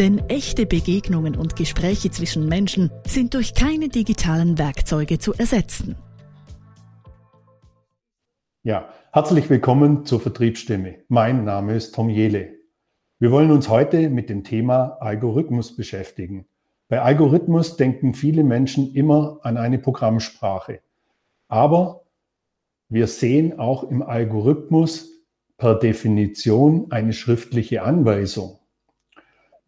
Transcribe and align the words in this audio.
Denn 0.00 0.18
echte 0.30 0.64
Begegnungen 0.64 1.36
und 1.36 1.56
Gespräche 1.56 2.10
zwischen 2.10 2.48
Menschen 2.48 2.90
sind 3.06 3.34
durch 3.34 3.52
keine 3.52 3.90
digitalen 3.90 4.56
Werkzeuge 4.56 5.18
zu 5.18 5.34
ersetzen. 5.34 5.94
Ja, 8.62 8.88
herzlich 9.12 9.50
willkommen 9.50 10.06
zur 10.06 10.18
Vertriebsstimme. 10.20 11.00
Mein 11.08 11.44
Name 11.44 11.74
ist 11.74 11.94
Tom 11.94 12.08
Jele. 12.08 12.54
Wir 13.18 13.30
wollen 13.30 13.50
uns 13.50 13.68
heute 13.68 14.08
mit 14.08 14.30
dem 14.30 14.42
Thema 14.42 14.96
Algorithmus 15.00 15.76
beschäftigen. 15.76 16.46
Bei 16.88 17.02
Algorithmus 17.02 17.76
denken 17.76 18.14
viele 18.14 18.42
Menschen 18.42 18.94
immer 18.94 19.40
an 19.42 19.58
eine 19.58 19.78
Programmsprache. 19.78 20.80
Aber 21.48 22.06
wir 22.88 23.06
sehen 23.06 23.58
auch 23.58 23.84
im 23.84 24.00
Algorithmus 24.00 25.10
per 25.58 25.74
Definition 25.74 26.90
eine 26.90 27.12
schriftliche 27.12 27.82
Anweisung. 27.82 28.59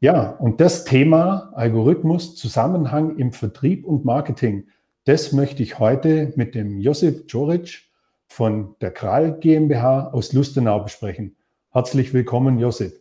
Ja, 0.03 0.31
und 0.31 0.61
das 0.61 0.85
Thema 0.85 1.53
Algorithmus, 1.55 2.35
Zusammenhang 2.35 3.19
im 3.19 3.31
Vertrieb 3.31 3.85
und 3.85 4.05
Marketing, 4.05 4.67
das 5.05 5.31
möchte 5.31 5.63
ich 5.63 5.79
heute 5.79 6.33
mit 6.35 6.57
dem 6.57 6.81
Josef 6.81 7.29
Djoric 7.29 7.85
von 8.27 8.75
der 8.81 8.91
Kral 8.91 9.39
GmbH 9.39 10.09
aus 10.09 10.33
Lustenau 10.33 10.81
besprechen. 10.81 11.37
Herzlich 11.71 12.13
willkommen, 12.13 12.59
Josef. 12.59 12.93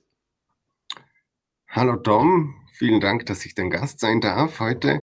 Hallo 1.69 1.95
Tom, 1.95 2.53
vielen 2.73 3.01
Dank, 3.01 3.25
dass 3.25 3.47
ich 3.47 3.55
dein 3.55 3.71
Gast 3.71 3.99
sein 3.99 4.21
darf 4.21 4.59
heute. 4.59 4.99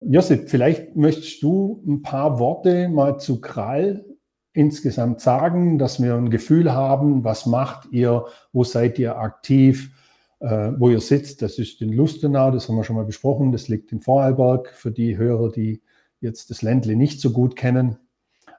Josef, 0.00 0.50
vielleicht 0.50 0.96
möchtest 0.96 1.44
du 1.44 1.80
ein 1.86 2.02
paar 2.02 2.40
Worte 2.40 2.88
mal 2.88 3.20
zu 3.20 3.40
Kral 3.40 4.04
insgesamt 4.52 5.20
sagen, 5.20 5.78
dass 5.78 6.02
wir 6.02 6.16
ein 6.16 6.30
Gefühl 6.30 6.72
haben, 6.72 7.22
was 7.22 7.46
macht 7.46 7.86
ihr, 7.92 8.26
wo 8.52 8.64
seid 8.64 8.98
ihr 8.98 9.16
aktiv, 9.16 9.92
äh, 10.40 10.72
wo 10.78 10.90
ihr 10.90 11.00
sitzt, 11.00 11.42
das 11.42 11.58
ist 11.58 11.80
in 11.82 11.92
Lustenau, 11.92 12.50
das 12.50 12.68
haben 12.68 12.76
wir 12.76 12.84
schon 12.84 12.96
mal 12.96 13.04
besprochen, 13.04 13.52
das 13.52 13.68
liegt 13.68 13.92
in 13.92 14.00
Vorarlberg 14.00 14.68
für 14.74 14.90
die 14.90 15.16
Hörer, 15.16 15.50
die 15.50 15.82
jetzt 16.20 16.50
das 16.50 16.62
Ländle 16.62 16.96
nicht 16.96 17.20
so 17.20 17.30
gut 17.30 17.56
kennen. 17.56 17.98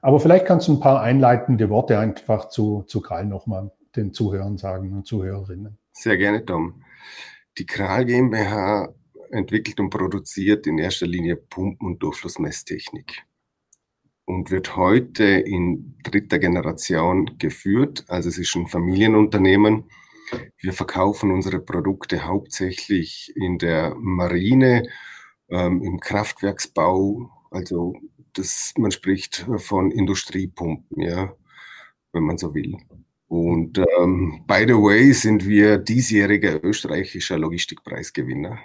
Aber 0.00 0.18
vielleicht 0.18 0.46
kannst 0.46 0.68
du 0.68 0.72
ein 0.74 0.80
paar 0.80 1.00
einleitende 1.00 1.70
Worte 1.70 1.98
einfach 1.98 2.48
zu, 2.48 2.82
zu 2.86 3.00
Kral 3.00 3.26
nochmal 3.26 3.70
den 3.94 4.12
Zuhörern 4.12 4.58
sagen 4.58 4.92
und 4.92 5.06
Zuhörerinnen. 5.06 5.78
Sehr 5.92 6.16
gerne, 6.16 6.44
Tom. 6.44 6.82
Die 7.58 7.66
Kral 7.66 8.06
GmbH 8.06 8.94
entwickelt 9.30 9.78
und 9.80 9.90
produziert 9.90 10.66
in 10.66 10.78
erster 10.78 11.06
Linie 11.06 11.36
Pumpen- 11.36 11.86
und 11.86 12.02
Durchflussmesstechnik 12.02 13.24
und 14.24 14.50
wird 14.50 14.76
heute 14.76 15.24
in 15.24 15.96
dritter 16.02 16.38
Generation 16.38 17.38
geführt. 17.38 18.04
Also 18.08 18.28
es 18.28 18.38
ist 18.38 18.54
ein 18.56 18.66
Familienunternehmen 18.66 19.84
wir 20.58 20.72
verkaufen 20.72 21.30
unsere 21.30 21.60
Produkte 21.60 22.24
hauptsächlich 22.24 23.32
in 23.36 23.58
der 23.58 23.94
Marine, 23.96 24.88
ähm, 25.48 25.82
im 25.82 26.00
Kraftwerksbau. 26.00 27.30
Also 27.50 27.94
das, 28.32 28.72
man 28.76 28.90
spricht 28.90 29.46
von 29.56 29.90
Industriepumpen, 29.90 31.00
ja, 31.02 31.34
wenn 32.12 32.24
man 32.24 32.38
so 32.38 32.54
will. 32.54 32.76
Und 33.28 33.78
ähm, 33.78 34.44
by 34.46 34.64
the 34.66 34.74
way 34.74 35.12
sind 35.12 35.46
wir 35.46 35.78
diesjähriger 35.78 36.62
österreichischer 36.62 37.38
Logistikpreisgewinner. 37.38 38.58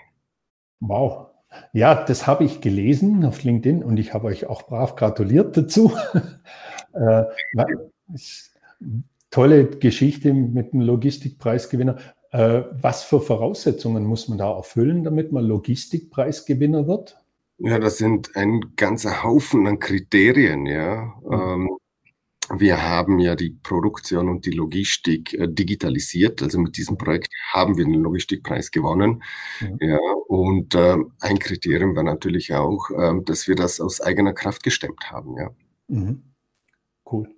Wow. 0.81 1.27
Ja, 1.73 2.03
das 2.03 2.27
habe 2.27 2.43
ich 2.43 2.61
gelesen 2.61 3.23
auf 3.23 3.43
LinkedIn 3.43 3.83
und 3.83 3.97
ich 3.97 4.13
habe 4.13 4.27
euch 4.27 4.47
auch 4.47 4.63
brav 4.63 4.95
gratuliert 4.95 5.55
dazu. 5.55 5.93
äh, 6.93 7.23
tolle 9.29 9.67
Geschichte 9.67 10.33
mit 10.33 10.73
einem 10.73 10.81
Logistikpreisgewinner. 10.81 11.97
Äh, 12.31 12.63
was 12.81 13.03
für 13.03 13.21
Voraussetzungen 13.21 14.03
muss 14.05 14.27
man 14.27 14.37
da 14.37 14.55
erfüllen, 14.55 15.03
damit 15.03 15.31
man 15.31 15.45
Logistikpreisgewinner 15.45 16.87
wird? 16.87 17.17
Ja, 17.59 17.79
das 17.79 17.97
sind 17.97 18.35
ein 18.35 18.73
ganzer 18.75 19.23
Haufen 19.23 19.65
an 19.65 19.79
Kriterien, 19.79 20.65
ja. 20.65 21.13
Mhm. 21.23 21.33
Ähm, 21.33 21.77
wir 22.55 22.81
haben 22.81 23.19
ja 23.19 23.35
die 23.35 23.49
Produktion 23.49 24.29
und 24.29 24.45
die 24.45 24.51
Logistik 24.51 25.33
äh, 25.33 25.47
digitalisiert. 25.49 26.41
Also 26.41 26.59
mit 26.59 26.77
diesem 26.77 26.97
Projekt 26.97 27.27
haben 27.51 27.77
wir 27.77 27.83
den 27.83 27.95
Logistikpreis 27.95 28.71
gewonnen. 28.71 29.23
Mhm. 29.59 29.77
Ja, 29.81 29.99
und 30.27 30.75
äh, 30.75 30.97
ein 31.19 31.39
Kriterium 31.39 31.95
war 31.95 32.03
natürlich 32.03 32.53
auch, 32.53 32.89
äh, 32.91 33.21
dass 33.23 33.47
wir 33.47 33.55
das 33.55 33.81
aus 33.81 33.99
eigener 33.99 34.33
Kraft 34.33 34.63
gestemmt 34.63 35.11
haben. 35.11 35.35
Ja. 35.37 35.49
Mhm. 35.87 36.23
Cool. 37.09 37.36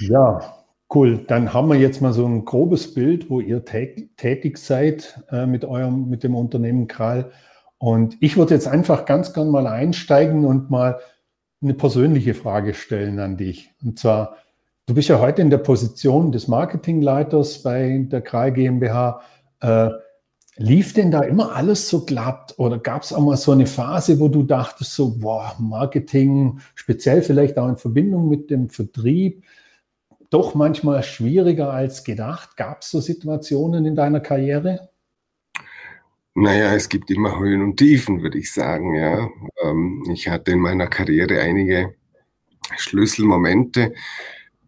Ja, 0.00 0.40
cool. 0.94 1.24
Dann 1.26 1.52
haben 1.52 1.68
wir 1.68 1.76
jetzt 1.76 2.00
mal 2.00 2.12
so 2.12 2.26
ein 2.26 2.44
grobes 2.44 2.94
Bild, 2.94 3.30
wo 3.30 3.40
ihr 3.40 3.64
tätig 3.64 4.58
seid 4.58 5.22
äh, 5.30 5.46
mit 5.46 5.64
eurem, 5.64 6.08
mit 6.08 6.22
dem 6.22 6.34
Unternehmen 6.34 6.86
Kral. 6.86 7.30
Und 7.78 8.16
ich 8.20 8.36
würde 8.36 8.54
jetzt 8.54 8.68
einfach 8.68 9.04
ganz 9.04 9.32
gern 9.32 9.50
mal 9.50 9.66
einsteigen 9.66 10.44
und 10.44 10.70
mal 10.70 10.98
eine 11.62 11.74
persönliche 11.74 12.34
Frage 12.34 12.74
stellen 12.74 13.18
an 13.18 13.36
dich. 13.36 13.70
Und 13.82 13.98
zwar, 13.98 14.36
du 14.86 14.94
bist 14.94 15.08
ja 15.08 15.20
heute 15.20 15.42
in 15.42 15.50
der 15.50 15.58
Position 15.58 16.32
des 16.32 16.48
Marketingleiters 16.48 17.62
bei 17.62 18.06
der 18.10 18.22
Kral 18.22 18.52
GmbH. 18.52 19.20
Äh, 19.60 19.90
lief 20.56 20.94
denn 20.94 21.10
da 21.10 21.20
immer 21.20 21.54
alles 21.54 21.88
so 21.88 22.04
glatt 22.04 22.54
oder 22.56 22.78
gab 22.78 23.02
es 23.02 23.12
auch 23.12 23.20
mal 23.20 23.36
so 23.36 23.52
eine 23.52 23.66
Phase, 23.66 24.18
wo 24.20 24.28
du 24.28 24.42
dachtest, 24.42 24.94
so, 24.94 25.18
boah, 25.18 25.54
Marketing, 25.58 26.60
speziell 26.74 27.22
vielleicht 27.22 27.58
auch 27.58 27.68
in 27.68 27.76
Verbindung 27.76 28.28
mit 28.28 28.50
dem 28.50 28.70
Vertrieb, 28.70 29.44
doch 30.30 30.54
manchmal 30.54 31.02
schwieriger 31.02 31.72
als 31.72 32.04
gedacht. 32.04 32.56
Gab 32.56 32.82
es 32.82 32.90
so 32.90 33.00
Situationen 33.00 33.84
in 33.86 33.96
deiner 33.96 34.20
Karriere? 34.20 34.90
Naja, 36.34 36.74
es 36.74 36.88
gibt 36.90 37.10
immer 37.10 37.38
Höhen 37.38 37.62
und 37.62 37.78
Tiefen, 37.78 38.22
würde 38.22 38.38
ich 38.38 38.52
sagen. 38.52 38.94
Ja. 38.94 39.30
Ähm, 39.62 40.04
ich 40.12 40.28
hatte 40.28 40.52
in 40.52 40.58
meiner 40.58 40.86
Karriere 40.86 41.40
einige 41.40 41.94
Schlüsselmomente, 42.76 43.94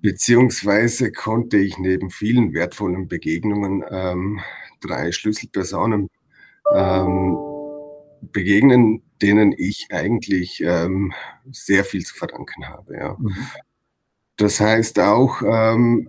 beziehungsweise 0.00 1.12
konnte 1.12 1.58
ich 1.58 1.78
neben 1.78 2.10
vielen 2.10 2.54
wertvollen 2.54 3.08
Begegnungen 3.08 3.84
ähm, 3.90 4.40
drei 4.80 5.12
Schlüsselpersonen 5.12 6.08
ähm, 6.74 7.36
begegnen, 8.20 9.02
denen 9.20 9.54
ich 9.56 9.88
eigentlich 9.90 10.62
ähm, 10.64 11.12
sehr 11.50 11.84
viel 11.84 12.04
zu 12.04 12.14
verdanken 12.14 12.68
habe. 12.68 12.96
Ja. 12.96 13.16
Mhm. 13.18 13.36
Das 14.38 14.60
heißt 14.60 15.00
auch, 15.00 15.42
ähm, 15.42 16.08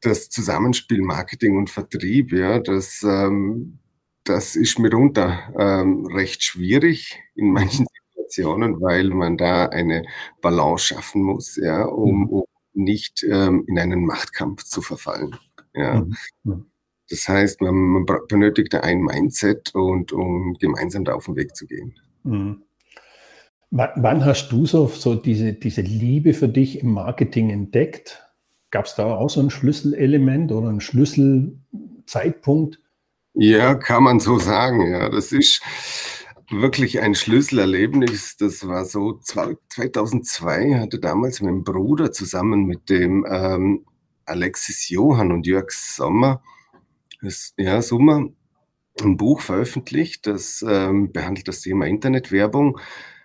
das 0.00 0.30
Zusammenspiel 0.30 1.02
Marketing 1.02 1.56
und 1.58 1.70
Vertrieb, 1.70 2.32
ja, 2.32 2.58
das, 2.58 3.02
ähm, 3.02 3.78
das 4.24 4.56
ist 4.56 4.78
mitunter 4.78 5.52
ähm, 5.58 6.06
recht 6.06 6.42
schwierig 6.42 7.20
in 7.34 7.48
mhm. 7.48 7.52
manchen 7.52 7.86
Situationen, 8.10 8.80
weil 8.80 9.10
man 9.10 9.36
da 9.36 9.66
eine 9.66 10.04
Balance 10.40 10.86
schaffen 10.86 11.22
muss, 11.22 11.56
ja, 11.56 11.84
um, 11.84 12.22
mhm. 12.22 12.28
um 12.28 12.44
nicht 12.72 13.24
ähm, 13.24 13.64
in 13.68 13.78
einen 13.78 14.06
Machtkampf 14.06 14.64
zu 14.64 14.80
verfallen. 14.80 15.36
Ja. 15.74 16.06
Mhm. 16.44 16.66
Das 17.10 17.28
heißt, 17.28 17.60
man, 17.60 17.74
man 17.74 18.06
benötigt 18.28 18.74
ein 18.74 19.00
Mindset 19.00 19.74
und 19.74 20.12
um 20.12 20.56
gemeinsam 20.60 21.04
da 21.04 21.14
auf 21.14 21.26
den 21.26 21.36
Weg 21.36 21.54
zu 21.54 21.66
gehen. 21.66 21.94
Mhm. 22.22 22.62
Wann 23.70 24.24
hast 24.24 24.50
du 24.50 24.66
so, 24.66 24.88
so 24.88 25.14
diese, 25.14 25.52
diese 25.52 25.82
Liebe 25.82 26.34
für 26.34 26.48
dich 26.48 26.80
im 26.80 26.92
Marketing 26.92 27.50
entdeckt? 27.50 28.26
Gab 28.70 28.86
es 28.86 28.96
da 28.96 29.14
auch 29.14 29.30
so 29.30 29.40
ein 29.40 29.50
Schlüsselelement 29.50 30.50
oder 30.50 30.68
einen 30.68 30.80
Schlüsselzeitpunkt? 30.80 32.80
Ja, 33.34 33.74
kann 33.74 34.02
man 34.02 34.18
so 34.18 34.38
sagen. 34.38 34.90
Ja, 34.90 35.08
das 35.08 35.30
ist 35.30 35.62
wirklich 36.50 37.00
ein 37.00 37.14
Schlüsselerlebnis. 37.14 38.36
Das 38.36 38.66
war 38.66 38.84
so 38.84 39.20
2002 39.20 40.80
hatte 40.80 40.98
damals 40.98 41.40
mein 41.40 41.62
Bruder 41.62 42.10
zusammen 42.10 42.64
mit 42.64 42.90
dem 42.90 43.24
ähm, 43.28 43.84
Alexis 44.24 44.88
Johann 44.88 45.32
und 45.32 45.46
Jörg 45.46 45.70
Sommer, 45.70 46.42
das, 47.22 47.54
ja 47.56 47.82
Sommer, 47.82 48.28
ein 49.02 49.16
Buch 49.16 49.40
veröffentlicht, 49.40 50.26
das 50.26 50.64
ähm, 50.66 51.12
behandelt 51.12 51.48
das 51.48 51.60
Thema 51.60 51.86
Internetwerbung. 51.86 52.78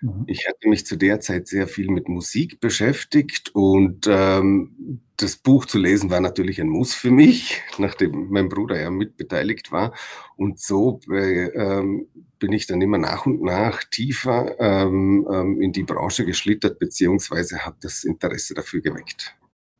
Mhm. 0.06 0.24
Ich 0.28 0.48
hatte 0.48 0.70
mich 0.70 0.86
zu 0.86 0.98
der 0.98 1.20
Zeit 1.20 1.48
sehr 1.48 1.68
viel 1.68 1.90
mit 1.90 2.08
Musik 2.10 2.60
beschäftigt 2.60 3.54
und 3.56 4.08
ähm, 4.08 5.02
das 5.18 5.38
Buch 5.38 5.66
zu 5.66 5.80
lesen 5.80 6.12
war 6.12 6.20
natürlich 6.20 6.62
ein 6.62 6.70
Muss 6.70 6.94
für 6.94 7.10
mich, 7.10 7.62
nachdem 7.80 8.30
mein 8.30 8.50
Bruder 8.50 8.80
ja 8.80 8.92
mitbeteiligt 8.92 9.72
war. 9.72 9.94
Und 10.38 10.60
so 10.60 11.00
äh, 11.10 11.48
ähm, 11.48 12.08
bin 12.38 12.54
ich 12.54 12.68
dann 12.68 12.82
immer 12.82 13.00
nach 13.00 13.26
und 13.26 13.42
nach 13.42 13.84
tiefer 13.84 14.60
ähm, 14.60 15.28
ähm, 15.32 15.62
in 15.62 15.72
die 15.72 15.84
Branche 15.84 16.26
geschlittert, 16.26 16.78
beziehungsweise 16.78 17.66
habe 17.66 17.78
das 17.82 18.04
Interesse 18.04 18.54
dafür 18.54 18.82
geweckt. 18.82 19.36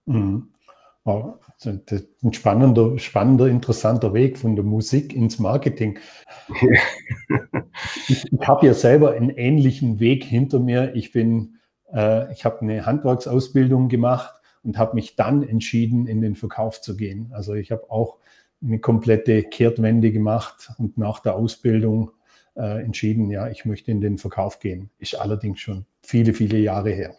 Mhm. 0.06 0.50
Ein 1.06 2.34
spannender, 2.34 2.98
spannender, 2.98 3.48
interessanter 3.48 4.16
Weg 4.16 4.40
von 4.40 4.56
der 4.56 4.66
Musik 4.66 5.14
ins 5.14 5.38
Marketing. 5.38 6.00
ich, 8.08 8.32
ich 8.32 8.48
habe 8.48 8.66
ja 8.66 8.74
selber 8.74 9.14
einen 9.14 9.30
ähnlichen 9.30 10.00
Weg 10.00 10.24
hinter 10.24 10.60
mir. 10.60 10.96
Ich 10.96 11.12
bin, 11.12 11.58
äh, 11.94 12.32
ich 12.32 12.46
habe 12.46 12.62
eine 12.62 12.86
Handwerksausbildung 12.86 13.90
gemacht 13.90 14.34
und 14.64 14.78
habe 14.78 14.96
mich 14.96 15.16
dann 15.16 15.44
entschieden, 15.44 16.08
in 16.08 16.22
den 16.22 16.36
Verkauf 16.36 16.82
zu 16.82 16.96
gehen. 16.96 17.32
Also 17.34 17.54
ich 17.54 17.72
habe 17.72 17.90
auch 17.90 18.18
eine 18.64 18.80
komplette 18.80 19.44
Kehrtwende 19.44 20.12
gemacht 20.12 20.72
und 20.78 20.98
nach 20.98 21.20
der 21.20 21.36
Ausbildung 21.36 22.12
äh, 22.56 22.84
entschieden, 22.84 23.30
ja, 23.30 23.50
ich 23.50 23.66
möchte 23.66 23.92
in 23.92 24.02
den 24.02 24.18
Verkauf 24.18 24.60
gehen. 24.60 24.90
Ist 24.98 25.20
allerdings 25.20 25.60
schon 25.60 25.86
viele, 26.02 26.34
viele 26.34 26.58
Jahre 26.58 26.92
her. 26.92 27.16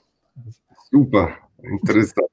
Super, 0.91 1.31
interessant. 1.63 2.29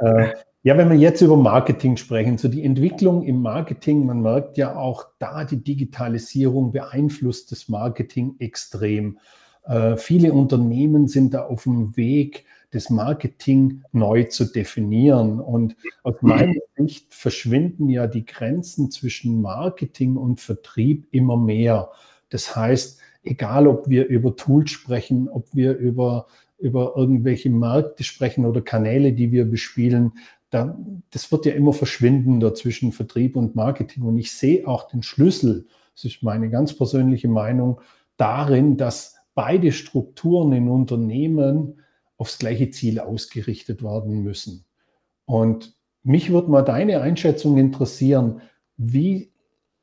äh, 0.00 0.32
ja, 0.62 0.76
wenn 0.76 0.90
wir 0.90 0.96
jetzt 0.96 1.20
über 1.20 1.36
Marketing 1.36 1.96
sprechen, 1.96 2.36
so 2.36 2.48
die 2.48 2.64
Entwicklung 2.64 3.22
im 3.22 3.40
Marketing, 3.40 4.06
man 4.06 4.20
merkt 4.20 4.58
ja 4.58 4.76
auch 4.76 5.06
da, 5.18 5.44
die 5.44 5.62
Digitalisierung 5.62 6.72
beeinflusst 6.72 7.52
das 7.52 7.68
Marketing 7.68 8.34
extrem. 8.38 9.18
Äh, 9.64 9.96
viele 9.96 10.32
Unternehmen 10.32 11.06
sind 11.06 11.34
da 11.34 11.44
auf 11.44 11.62
dem 11.64 11.96
Weg, 11.96 12.44
das 12.70 12.90
Marketing 12.90 13.82
neu 13.92 14.24
zu 14.24 14.44
definieren. 14.44 15.40
Und 15.40 15.76
aus 16.02 16.16
meiner 16.20 16.60
Sicht 16.76 17.14
verschwinden 17.14 17.88
ja 17.88 18.06
die 18.06 18.26
Grenzen 18.26 18.90
zwischen 18.90 19.40
Marketing 19.40 20.16
und 20.16 20.40
Vertrieb 20.40 21.06
immer 21.12 21.36
mehr. 21.36 21.90
Das 22.30 22.56
heißt, 22.56 23.00
egal 23.22 23.66
ob 23.66 23.88
wir 23.88 24.06
über 24.06 24.36
Tools 24.36 24.70
sprechen, 24.70 25.28
ob 25.28 25.46
wir 25.54 25.76
über, 25.76 26.26
über 26.58 26.94
irgendwelche 26.96 27.50
Märkte 27.50 28.04
sprechen 28.04 28.44
oder 28.44 28.60
Kanäle, 28.60 29.12
die 29.12 29.32
wir 29.32 29.44
bespielen, 29.46 30.12
da, 30.50 30.78
das 31.10 31.30
wird 31.30 31.46
ja 31.46 31.52
immer 31.52 31.72
verschwindender 31.72 32.54
zwischen 32.54 32.92
Vertrieb 32.92 33.36
und 33.36 33.54
Marketing. 33.54 34.04
Und 34.04 34.18
ich 34.18 34.32
sehe 34.32 34.66
auch 34.66 34.88
den 34.88 35.02
Schlüssel, 35.02 35.66
das 35.94 36.04
ist 36.04 36.22
meine 36.22 36.48
ganz 36.50 36.74
persönliche 36.74 37.28
Meinung, 37.28 37.80
darin, 38.16 38.76
dass 38.76 39.16
beide 39.34 39.72
Strukturen 39.72 40.52
in 40.52 40.68
Unternehmen 40.68 41.80
aufs 42.16 42.38
gleiche 42.38 42.70
Ziel 42.70 42.98
ausgerichtet 42.98 43.82
werden 43.82 44.22
müssen. 44.22 44.64
Und 45.24 45.76
mich 46.02 46.30
würde 46.30 46.50
mal 46.50 46.62
deine 46.62 47.00
Einschätzung 47.00 47.58
interessieren. 47.58 48.40
Wie 48.76 49.32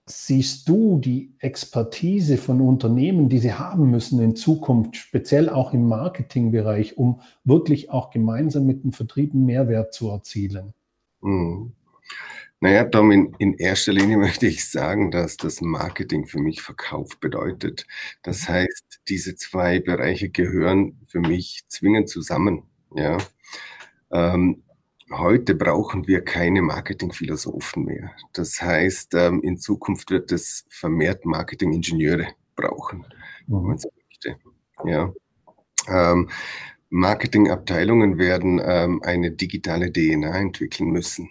siehst 0.07 0.69
du 0.69 0.99
die 0.99 1.33
Expertise 1.39 2.37
von 2.37 2.61
Unternehmen, 2.61 3.27
die 3.27 3.39
sie 3.39 3.53
haben 3.53 3.89
müssen 3.89 4.21
in 4.21 4.35
Zukunft, 4.35 4.95
speziell 4.95 5.49
auch 5.49 5.73
im 5.73 5.87
Marketingbereich, 5.87 6.97
um 6.97 7.21
wirklich 7.43 7.89
auch 7.89 8.11
gemeinsam 8.11 8.65
mit 8.65 8.83
dem 8.83 8.93
Vertrieb 8.93 9.33
einen 9.33 9.45
Mehrwert 9.45 9.93
zu 9.93 10.09
erzielen? 10.09 10.73
Hm. 11.21 11.73
Naja, 12.59 12.85
Tom, 12.85 13.11
in, 13.11 13.35
in, 13.39 13.53
erster 13.55 13.93
Linie 13.93 14.17
möchte 14.17 14.47
ich 14.47 14.69
sagen, 14.69 15.11
dass 15.11 15.37
das 15.37 15.61
Marketing 15.61 16.27
für 16.27 16.39
mich 16.39 16.61
Verkauf 16.61 17.19
bedeutet. 17.19 17.87
Das 18.21 18.47
mhm. 18.47 18.53
heißt, 18.53 19.01
diese 19.07 19.35
zwei 19.35 19.79
Bereiche 19.79 20.29
gehören 20.29 20.99
für 21.07 21.19
mich 21.19 21.63
zwingend 21.67 22.09
zusammen. 22.09 22.63
Ja. 22.95 23.17
Ähm, 24.11 24.63
heute 25.11 25.55
brauchen 25.55 26.07
wir 26.07 26.21
keine 26.21 26.61
Marketingphilosophen 26.61 27.85
mehr. 27.85 28.11
Das 28.33 28.61
heißt, 28.61 29.13
ähm, 29.15 29.41
in 29.41 29.57
Zukunft 29.57 30.09
wird 30.11 30.31
es 30.31 30.65
vermehrt 30.69 31.25
Marketingingenieure 31.25 32.27
brauchen, 32.55 33.05
wenn 33.47 33.61
man 33.61 33.77
so 33.77 33.89
möchte. 34.07 34.37
Ja. 34.85 35.13
Ähm, 35.87 36.29
Marketingabteilungen 36.89 38.17
werden 38.17 38.61
ähm, 38.63 39.01
eine 39.03 39.31
digitale 39.31 39.91
DNA 39.91 40.37
entwickeln 40.37 40.89
müssen 40.89 41.29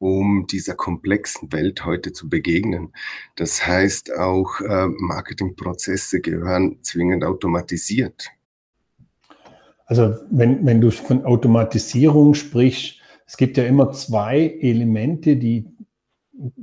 um 0.00 0.46
dieser 0.46 0.76
komplexen 0.76 1.52
Welt 1.52 1.84
heute 1.84 2.12
zu 2.12 2.28
begegnen. 2.28 2.92
Das 3.34 3.66
heißt, 3.66 4.14
auch 4.16 4.60
Marketingprozesse 4.60 6.20
gehören 6.20 6.78
zwingend 6.82 7.24
automatisiert. 7.24 8.30
Also 9.88 10.14
wenn, 10.30 10.64
wenn 10.66 10.82
du 10.82 10.90
von 10.90 11.24
Automatisierung 11.24 12.34
sprichst, 12.34 12.97
es 13.28 13.36
gibt 13.36 13.58
ja 13.58 13.64
immer 13.64 13.92
zwei 13.92 14.56
Elemente, 14.58 15.36
die, 15.36 15.66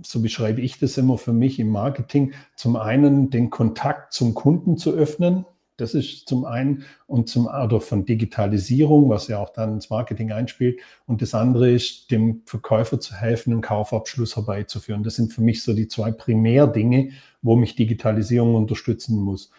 so 0.04 0.20
beschreibe 0.20 0.62
ich 0.62 0.80
das 0.80 0.98
immer 0.98 1.20
für 1.20 1.32
mich 1.32 1.60
im 1.60 1.70
Marketing, 1.70 2.34
zum 2.56 2.76
einen 2.76 3.30
den 3.30 3.52
Kontakt 3.52 4.14
zum 4.14 4.34
Kunden 4.34 4.76
zu 4.76 4.92
öffnen, 4.92 5.46
das 5.78 5.94
ist 5.94 6.28
zum 6.28 6.44
einen 6.44 6.84
und 7.06 7.30
zum 7.30 7.46
oder 7.46 7.80
von 7.80 8.06
Digitalisierung, 8.06 9.10
was 9.10 9.28
ja 9.28 9.38
auch 9.38 9.52
dann 9.52 9.74
ins 9.74 9.92
Marketing 9.92 10.32
einspielt. 10.32 10.80
Und 11.06 11.22
das 11.22 11.36
andere 11.36 11.70
ist, 11.70 12.10
dem 12.10 12.42
Verkäufer 12.46 13.00
zu 13.00 13.14
helfen, 13.14 13.54
einen 13.54 13.62
Kaufabschluss 13.62 14.36
herbeizuführen. 14.36 15.04
Das 15.04 15.16
sind 15.16 15.34
für 15.34 15.42
mich 15.42 15.62
so 15.62 15.74
die 15.74 15.88
zwei 15.88 16.12
Primärdinge, 16.12 17.12
wo 17.44 17.56
mich 17.58 17.76
Digitalisierung 17.76 18.56
unterstützen 18.56 19.20
muss. 19.20 19.52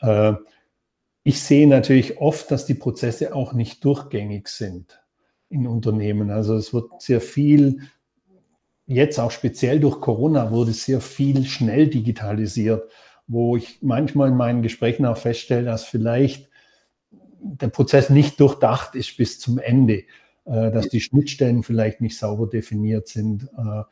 Äh, 0.00 0.34
ich 1.22 1.42
sehe 1.42 1.66
natürlich 1.66 2.18
oft, 2.18 2.50
dass 2.50 2.64
die 2.64 2.74
Prozesse 2.74 3.34
auch 3.34 3.52
nicht 3.52 3.84
durchgängig 3.84 4.48
sind 4.48 5.00
in 5.48 5.66
Unternehmen. 5.66 6.30
Also 6.30 6.54
es 6.54 6.74
wird 6.74 7.00
sehr 7.00 7.20
viel, 7.20 7.80
jetzt 8.86 9.18
auch 9.18 9.30
speziell 9.30 9.80
durch 9.80 10.00
Corona, 10.00 10.50
wurde 10.50 10.72
sehr 10.72 11.00
viel 11.00 11.44
schnell 11.44 11.88
digitalisiert 11.88 12.90
wo 13.26 13.56
ich 13.56 13.78
manchmal 13.82 14.28
in 14.28 14.36
meinen 14.36 14.62
Gesprächen 14.62 15.06
auch 15.06 15.16
feststelle, 15.16 15.64
dass 15.64 15.84
vielleicht 15.84 16.48
der 17.40 17.68
Prozess 17.68 18.10
nicht 18.10 18.40
durchdacht 18.40 18.94
ist 18.94 19.16
bis 19.16 19.38
zum 19.38 19.58
Ende, 19.58 20.04
äh, 20.44 20.70
dass 20.70 20.88
die 20.88 21.00
Schnittstellen 21.00 21.62
vielleicht 21.62 22.00
nicht 22.00 22.18
sauber 22.18 22.48
definiert 22.48 23.08
sind. 23.08 23.44
Äh, 23.56 23.82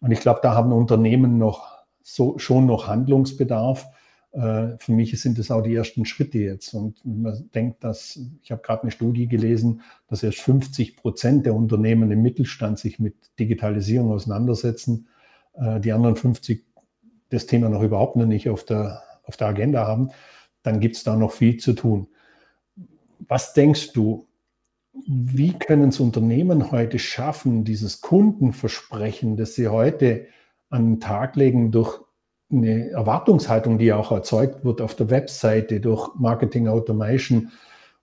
und 0.00 0.10
ich 0.10 0.20
glaube, 0.20 0.40
da 0.42 0.54
haben 0.54 0.72
Unternehmen 0.72 1.38
noch 1.38 1.78
so, 2.02 2.38
schon 2.38 2.66
noch 2.66 2.86
Handlungsbedarf. 2.86 3.86
Äh, 4.34 4.76
für 4.78 4.92
mich 4.92 5.18
sind 5.20 5.38
das 5.38 5.50
auch 5.50 5.62
die 5.62 5.74
ersten 5.74 6.04
Schritte 6.04 6.38
jetzt. 6.38 6.74
Und 6.74 7.04
man 7.04 7.50
denkt, 7.54 7.82
dass, 7.82 8.20
ich 8.42 8.50
habe 8.52 8.62
gerade 8.62 8.82
eine 8.82 8.90
Studie 8.90 9.26
gelesen, 9.26 9.80
dass 10.08 10.22
erst 10.22 10.40
50 10.40 10.96
Prozent 10.96 11.46
der 11.46 11.54
Unternehmen 11.54 12.10
im 12.10 12.22
Mittelstand 12.22 12.78
sich 12.78 12.98
mit 12.98 13.14
Digitalisierung 13.38 14.10
auseinandersetzen. 14.10 15.08
Die 15.56 15.92
anderen 15.92 16.16
50 16.16 16.64
das 17.34 17.46
Thema 17.46 17.68
noch 17.68 17.82
überhaupt 17.82 18.16
noch 18.16 18.26
nicht 18.26 18.48
auf 18.48 18.64
der, 18.64 19.02
auf 19.24 19.36
der 19.36 19.48
Agenda 19.48 19.86
haben, 19.86 20.10
dann 20.62 20.80
gibt 20.80 20.96
es 20.96 21.04
da 21.04 21.16
noch 21.16 21.32
viel 21.32 21.58
zu 21.58 21.74
tun. 21.74 22.08
Was 23.26 23.52
denkst 23.52 23.92
du, 23.92 24.26
wie 25.06 25.52
können 25.52 25.88
es 25.88 26.00
Unternehmen 26.00 26.70
heute 26.70 26.98
schaffen, 26.98 27.64
dieses 27.64 28.00
Kundenversprechen, 28.00 29.36
das 29.36 29.54
sie 29.54 29.68
heute 29.68 30.26
an 30.70 30.84
den 30.84 31.00
Tag 31.00 31.36
legen 31.36 31.72
durch 31.72 32.00
eine 32.50 32.90
Erwartungshaltung, 32.90 33.78
die 33.78 33.92
auch 33.92 34.12
erzeugt 34.12 34.64
wird 34.64 34.80
auf 34.80 34.94
der 34.94 35.10
Webseite, 35.10 35.80
durch 35.80 36.14
Marketing 36.14 36.68
Automation, 36.68 37.50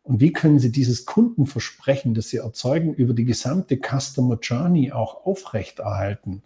und 0.03 0.19
wie 0.19 0.33
können 0.33 0.59
Sie 0.59 0.71
dieses 0.71 1.05
Kundenversprechen, 1.05 2.13
das 2.13 2.29
Sie 2.29 2.37
erzeugen, 2.37 2.93
über 2.93 3.13
die 3.13 3.25
gesamte 3.25 3.77
Customer 3.77 4.37
Journey 4.41 4.91
auch 4.91 5.25
aufrechterhalten? 5.25 6.41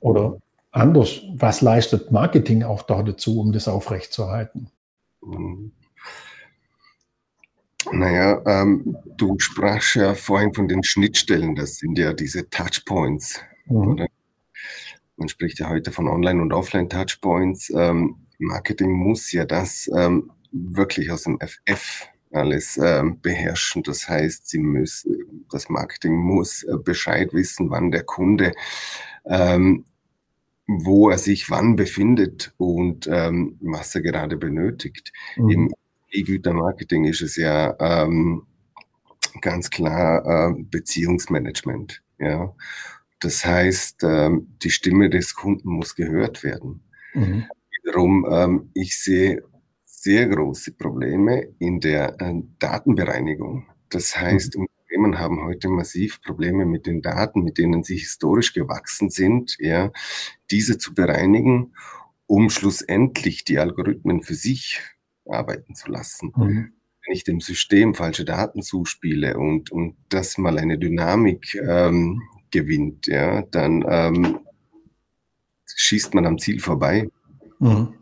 Oder 0.00 0.38
anders, 0.70 1.20
was 1.34 1.60
leistet 1.60 2.10
Marketing 2.10 2.62
auch 2.62 2.82
da 2.82 3.02
dazu, 3.02 3.40
um 3.40 3.52
das 3.52 3.68
aufrechtzuerhalten? 3.68 4.70
Naja, 7.92 8.40
ähm, 8.46 8.96
du 9.16 9.38
sprachst 9.38 9.96
ja 9.96 10.14
vorhin 10.14 10.54
von 10.54 10.68
den 10.68 10.82
Schnittstellen, 10.82 11.54
das 11.54 11.76
sind 11.76 11.98
ja 11.98 12.12
diese 12.12 12.48
Touchpoints. 12.48 13.40
Mhm. 13.66 14.06
Man 15.22 15.28
spricht 15.28 15.60
ja 15.60 15.68
heute 15.68 15.92
von 15.92 16.08
Online- 16.08 16.42
und 16.42 16.52
Offline-Touchpoints. 16.52 17.70
Ähm, 17.76 18.16
Marketing 18.40 18.90
muss 18.90 19.30
ja 19.30 19.44
das 19.44 19.88
ähm, 19.96 20.32
wirklich 20.50 21.12
aus 21.12 21.22
dem 21.22 21.38
FF 21.38 22.08
alles 22.32 22.76
ähm, 22.76 23.20
beherrschen. 23.20 23.84
Das 23.84 24.08
heißt, 24.08 24.48
sie 24.48 24.58
müssen, 24.58 25.46
das 25.48 25.68
Marketing 25.68 26.16
muss 26.16 26.64
äh, 26.64 26.76
Bescheid 26.76 27.32
wissen, 27.34 27.70
wann 27.70 27.92
der 27.92 28.02
Kunde 28.02 28.52
ähm, 29.24 29.84
wo 30.66 31.08
er 31.08 31.18
sich 31.18 31.50
wann 31.50 31.76
befindet 31.76 32.52
und 32.56 33.06
ähm, 33.06 33.58
was 33.60 33.94
er 33.94 34.00
gerade 34.02 34.36
benötigt. 34.36 35.12
Mhm. 35.36 35.50
Im 35.50 35.74
E-Güter-Marketing 36.10 37.04
ist 37.04 37.22
es 37.22 37.36
ja 37.36 37.76
ähm, 37.78 38.42
ganz 39.40 39.70
klar 39.70 40.50
äh, 40.50 40.62
Beziehungsmanagement. 40.68 42.02
Ja. 42.18 42.56
Das 43.22 43.44
heißt, 43.44 44.02
ähm, 44.02 44.48
die 44.62 44.70
Stimme 44.70 45.08
des 45.08 45.34
Kunden 45.34 45.70
muss 45.70 45.94
gehört 45.94 46.42
werden. 46.42 46.82
Mhm. 47.14 47.44
Wiederum, 47.82 48.26
ähm, 48.30 48.70
ich 48.74 48.98
sehe 48.98 49.42
sehr 49.84 50.26
große 50.26 50.72
Probleme 50.72 51.54
in 51.58 51.78
der 51.80 52.20
äh, 52.20 52.34
Datenbereinigung. 52.58 53.66
Das 53.88 54.16
heißt, 54.16 54.56
mhm. 54.56 54.66
Unternehmen 54.92 55.18
haben 55.18 55.44
heute 55.44 55.68
massiv 55.68 56.20
Probleme 56.22 56.66
mit 56.66 56.86
den 56.86 57.00
Daten, 57.00 57.42
mit 57.44 57.58
denen 57.58 57.84
sie 57.84 57.96
historisch 57.96 58.52
gewachsen 58.52 59.10
sind, 59.10 59.56
ja, 59.58 59.92
diese 60.50 60.78
zu 60.78 60.94
bereinigen, 60.94 61.74
um 62.26 62.50
schlussendlich 62.50 63.44
die 63.44 63.58
Algorithmen 63.58 64.22
für 64.22 64.34
sich 64.34 64.80
arbeiten 65.26 65.74
zu 65.74 65.90
lassen. 65.90 66.32
Mhm. 66.36 66.72
Wenn 67.04 67.14
ich 67.14 67.24
dem 67.24 67.40
System 67.40 67.94
falsche 67.94 68.24
Daten 68.24 68.62
zuspiele 68.62 69.36
und, 69.36 69.70
und 69.70 69.96
das 70.08 70.38
mal 70.38 70.58
eine 70.58 70.78
Dynamik 70.78 71.54
ähm, 71.54 72.22
gewinnt, 72.52 73.06
ja, 73.06 73.42
dann 73.50 73.84
ähm, 73.88 74.40
schießt 75.66 76.14
man 76.14 76.26
am 76.26 76.38
Ziel 76.38 76.60
vorbei. 76.60 77.08
Mhm. 77.58 77.94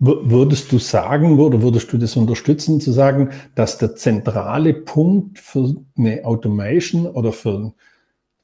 Würdest 0.00 0.70
du 0.70 0.78
sagen 0.78 1.40
oder 1.40 1.60
würdest 1.60 1.92
du 1.92 1.98
das 1.98 2.14
unterstützen, 2.14 2.80
zu 2.80 2.92
sagen, 2.92 3.30
dass 3.56 3.78
der 3.78 3.96
zentrale 3.96 4.72
Punkt 4.72 5.40
für 5.40 5.74
eine 5.96 6.24
Automation 6.24 7.06
oder 7.06 7.32
für, 7.32 7.74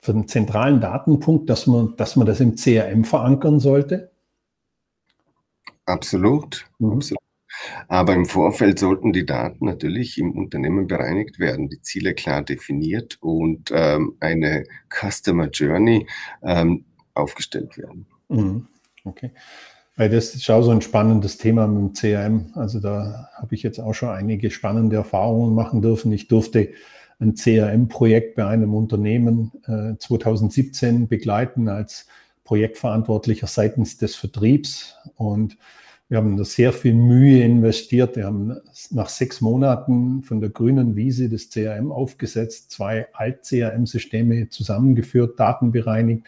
für 0.00 0.12
einen 0.12 0.26
zentralen 0.26 0.80
Datenpunkt, 0.80 1.48
dass 1.48 1.68
man, 1.68 1.94
dass 1.96 2.16
man 2.16 2.26
das 2.26 2.40
im 2.40 2.56
CRM 2.56 3.04
verankern 3.04 3.60
sollte? 3.60 4.10
Absolut. 5.86 6.66
Mhm. 6.80 6.92
Absolut. 6.92 7.23
Aber 7.88 8.14
im 8.14 8.26
Vorfeld 8.26 8.78
sollten 8.78 9.12
die 9.12 9.26
Daten 9.26 9.66
natürlich 9.66 10.18
im 10.18 10.32
Unternehmen 10.32 10.86
bereinigt 10.86 11.38
werden, 11.38 11.68
die 11.68 11.80
Ziele 11.82 12.14
klar 12.14 12.42
definiert 12.42 13.18
und 13.20 13.70
ähm, 13.74 14.14
eine 14.20 14.64
Customer 14.88 15.48
Journey 15.48 16.06
ähm, 16.42 16.84
aufgestellt 17.14 17.78
werden. 17.78 18.06
Mhm. 18.28 18.66
Okay. 19.04 19.30
Weil 19.96 20.10
das 20.10 20.34
ist 20.34 20.50
auch 20.50 20.62
so 20.62 20.72
ein 20.72 20.82
spannendes 20.82 21.38
Thema 21.38 21.68
mit 21.68 21.78
dem 21.78 21.92
CRM. 21.92 22.52
Also 22.54 22.80
da 22.80 23.28
habe 23.36 23.54
ich 23.54 23.62
jetzt 23.62 23.78
auch 23.78 23.92
schon 23.94 24.08
einige 24.08 24.50
spannende 24.50 24.96
Erfahrungen 24.96 25.54
machen 25.54 25.82
dürfen. 25.82 26.12
Ich 26.12 26.26
durfte 26.26 26.70
ein 27.20 27.34
CRM-Projekt 27.34 28.34
bei 28.34 28.46
einem 28.46 28.74
Unternehmen 28.74 29.52
äh, 29.66 29.96
2017 29.96 31.06
begleiten 31.06 31.68
als 31.68 32.08
Projektverantwortlicher 32.42 33.46
seitens 33.46 33.96
des 33.96 34.16
Vertriebs. 34.16 34.96
Und 35.16 35.56
wir 36.08 36.18
haben 36.18 36.36
da 36.36 36.44
sehr 36.44 36.72
viel 36.72 36.94
Mühe 36.94 37.42
investiert. 37.42 38.16
Wir 38.16 38.26
haben 38.26 38.56
nach 38.90 39.08
sechs 39.08 39.40
Monaten 39.40 40.22
von 40.22 40.40
der 40.40 40.50
grünen 40.50 40.96
Wiese 40.96 41.30
das 41.30 41.48
CRM 41.48 41.90
aufgesetzt, 41.90 42.70
zwei 42.70 43.06
Alt-CRM-Systeme 43.14 44.50
zusammengeführt, 44.50 45.40
Daten 45.40 45.72
bereinigt. 45.72 46.24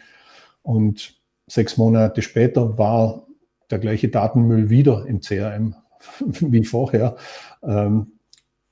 Und 0.63 1.15
sechs 1.45 1.77
Monate 1.77 2.21
später 2.23 2.77
war 2.77 3.27
der 3.69 3.79
gleiche 3.79 4.09
Datenmüll 4.09 4.69
wieder 4.69 5.05
im 5.05 5.21
CRM 5.21 5.75
wie 6.19 6.65
vorher. 6.65 7.15
Ähm, 7.61 8.13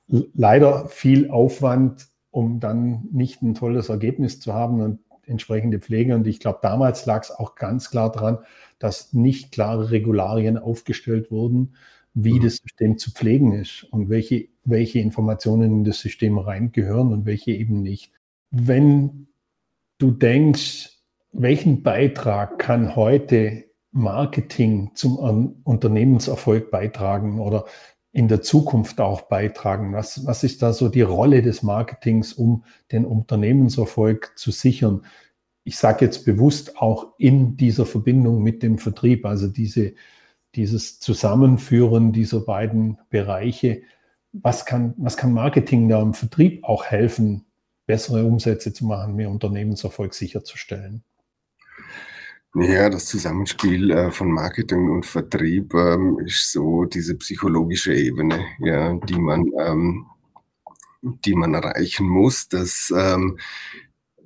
leider 0.08 0.88
viel 0.88 1.30
Aufwand, 1.30 2.08
um 2.30 2.60
dann 2.60 3.08
nicht 3.12 3.42
ein 3.42 3.54
tolles 3.54 3.88
Ergebnis 3.88 4.40
zu 4.40 4.54
haben 4.54 4.80
und 4.80 4.98
entsprechende 5.26 5.78
Pflege. 5.78 6.14
Und 6.14 6.26
ich 6.26 6.40
glaube, 6.40 6.60
damals 6.62 7.06
lag 7.06 7.22
es 7.22 7.30
auch 7.30 7.54
ganz 7.54 7.90
klar 7.90 8.10
daran, 8.10 8.38
dass 8.78 9.12
nicht 9.12 9.52
klare 9.52 9.90
Regularien 9.90 10.58
aufgestellt 10.58 11.30
wurden, 11.30 11.74
wie 12.14 12.38
mhm. 12.38 12.42
das 12.42 12.56
System 12.56 12.98
zu 12.98 13.12
pflegen 13.12 13.52
ist 13.52 13.84
und 13.90 14.08
welche, 14.08 14.48
welche 14.64 15.00
Informationen 15.00 15.72
in 15.72 15.84
das 15.84 16.00
System 16.00 16.38
reingehören 16.38 17.12
und 17.12 17.26
welche 17.26 17.52
eben 17.52 17.82
nicht. 17.82 18.12
Wenn 18.50 19.28
du 19.98 20.10
denkst, 20.10 20.90
welchen 21.32 21.82
Beitrag 21.82 22.58
kann 22.58 22.96
heute 22.96 23.64
Marketing 23.92 24.90
zum 24.94 25.16
Unternehmenserfolg 25.64 26.70
beitragen 26.70 27.40
oder 27.40 27.64
in 28.16 28.28
der 28.28 28.40
Zukunft 28.40 28.98
auch 28.98 29.20
beitragen? 29.20 29.92
Was, 29.92 30.24
was 30.24 30.42
ist 30.42 30.62
da 30.62 30.72
so 30.72 30.88
die 30.88 31.02
Rolle 31.02 31.42
des 31.42 31.62
Marketings, 31.62 32.32
um 32.32 32.64
den 32.90 33.04
Unternehmenserfolg 33.04 34.32
zu 34.36 34.50
sichern? 34.52 35.04
Ich 35.64 35.76
sage 35.76 36.06
jetzt 36.06 36.24
bewusst 36.24 36.78
auch 36.78 37.12
in 37.18 37.58
dieser 37.58 37.84
Verbindung 37.84 38.42
mit 38.42 38.62
dem 38.62 38.78
Vertrieb, 38.78 39.26
also 39.26 39.48
diese, 39.48 39.92
dieses 40.54 40.98
Zusammenführen 40.98 42.14
dieser 42.14 42.40
beiden 42.40 42.96
Bereiche. 43.10 43.82
Was 44.32 44.64
kann, 44.64 44.94
was 44.96 45.18
kann 45.18 45.34
Marketing 45.34 45.90
da 45.90 46.00
im 46.00 46.14
Vertrieb 46.14 46.64
auch 46.64 46.86
helfen, 46.86 47.44
bessere 47.84 48.24
Umsätze 48.24 48.72
zu 48.72 48.86
machen, 48.86 49.14
mehr 49.14 49.28
Unternehmenserfolg 49.28 50.14
sicherzustellen? 50.14 51.04
Ja, 52.58 52.88
das 52.88 53.04
Zusammenspiel 53.04 53.90
äh, 53.90 54.10
von 54.10 54.30
Marketing 54.30 54.88
und 54.88 55.04
Vertrieb 55.04 55.74
ähm, 55.74 56.18
ist 56.24 56.52
so 56.52 56.84
diese 56.84 57.14
psychologische 57.16 57.92
Ebene, 57.92 58.46
ja, 58.60 58.94
die 58.94 59.18
man, 59.18 59.50
ähm, 59.58 60.06
die 61.02 61.34
man 61.34 61.52
erreichen 61.52 62.08
muss, 62.08 62.48
dass, 62.48 62.90
ähm, 62.96 63.38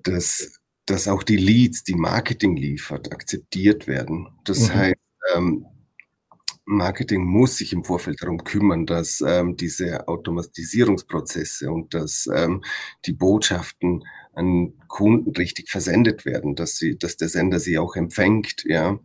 dass, 0.04 0.60
dass 0.86 1.08
auch 1.08 1.24
die 1.24 1.38
Leads, 1.38 1.82
die 1.82 1.96
Marketing 1.96 2.56
liefert, 2.56 3.12
akzeptiert 3.12 3.88
werden. 3.88 4.28
Das 4.44 4.68
mhm. 4.68 4.74
heißt, 4.74 4.96
Marketing 6.70 7.24
muss 7.24 7.56
sich 7.56 7.72
im 7.72 7.84
Vorfeld 7.84 8.22
darum 8.22 8.44
kümmern, 8.44 8.86
dass 8.86 9.20
ähm, 9.26 9.56
diese 9.56 10.06
Automatisierungsprozesse 10.06 11.70
und 11.70 11.94
dass 11.94 12.28
ähm, 12.32 12.62
die 13.06 13.12
Botschaften 13.12 14.04
an 14.34 14.72
Kunden 14.88 15.30
richtig 15.36 15.70
versendet 15.70 16.24
werden, 16.24 16.54
dass 16.54 16.76
sie, 16.76 16.96
dass 16.96 17.16
der 17.16 17.28
Sender 17.28 17.60
sie 17.60 17.78
auch 17.78 17.96
empfängt, 17.96 18.64
ja. 18.64 18.98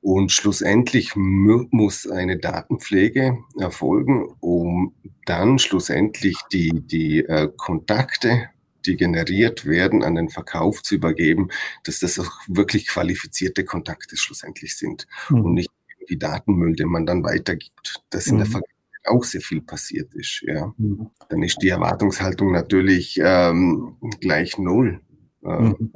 Und 0.00 0.32
schlussendlich 0.32 1.16
muss 1.16 2.06
eine 2.06 2.36
Datenpflege 2.36 3.38
erfolgen, 3.58 4.28
um 4.40 4.94
dann 5.24 5.58
schlussendlich 5.58 6.36
die, 6.52 6.82
die 6.84 7.20
äh, 7.20 7.50
Kontakte, 7.56 8.50
die 8.84 8.96
generiert 8.96 9.64
werden, 9.64 10.02
an 10.04 10.14
den 10.14 10.28
Verkauf 10.28 10.82
zu 10.82 10.96
übergeben, 10.96 11.48
dass 11.84 12.00
das 12.00 12.18
auch 12.18 12.32
wirklich 12.48 12.86
qualifizierte 12.86 13.64
Kontakte 13.64 14.18
schlussendlich 14.18 14.76
sind 14.76 15.06
mhm. 15.30 15.40
und 15.40 15.54
nicht 15.54 15.70
die 16.10 16.18
Datenmüll, 16.18 16.76
den 16.76 16.88
man 16.88 17.06
dann 17.06 17.24
weitergibt. 17.24 18.02
Das 18.10 18.26
in 18.26 18.36
der. 18.36 18.46
Vergangenheit 18.46 18.73
auch 19.04 19.24
sehr 19.24 19.40
viel 19.40 19.60
passiert 19.60 20.14
ist. 20.14 20.42
Ja. 20.46 20.72
Mhm. 20.76 21.10
Dann 21.28 21.42
ist 21.42 21.58
die 21.62 21.68
Erwartungshaltung 21.68 22.52
natürlich 22.52 23.20
ähm, 23.22 23.96
gleich 24.20 24.58
null. 24.58 25.00
Mhm. 25.42 25.92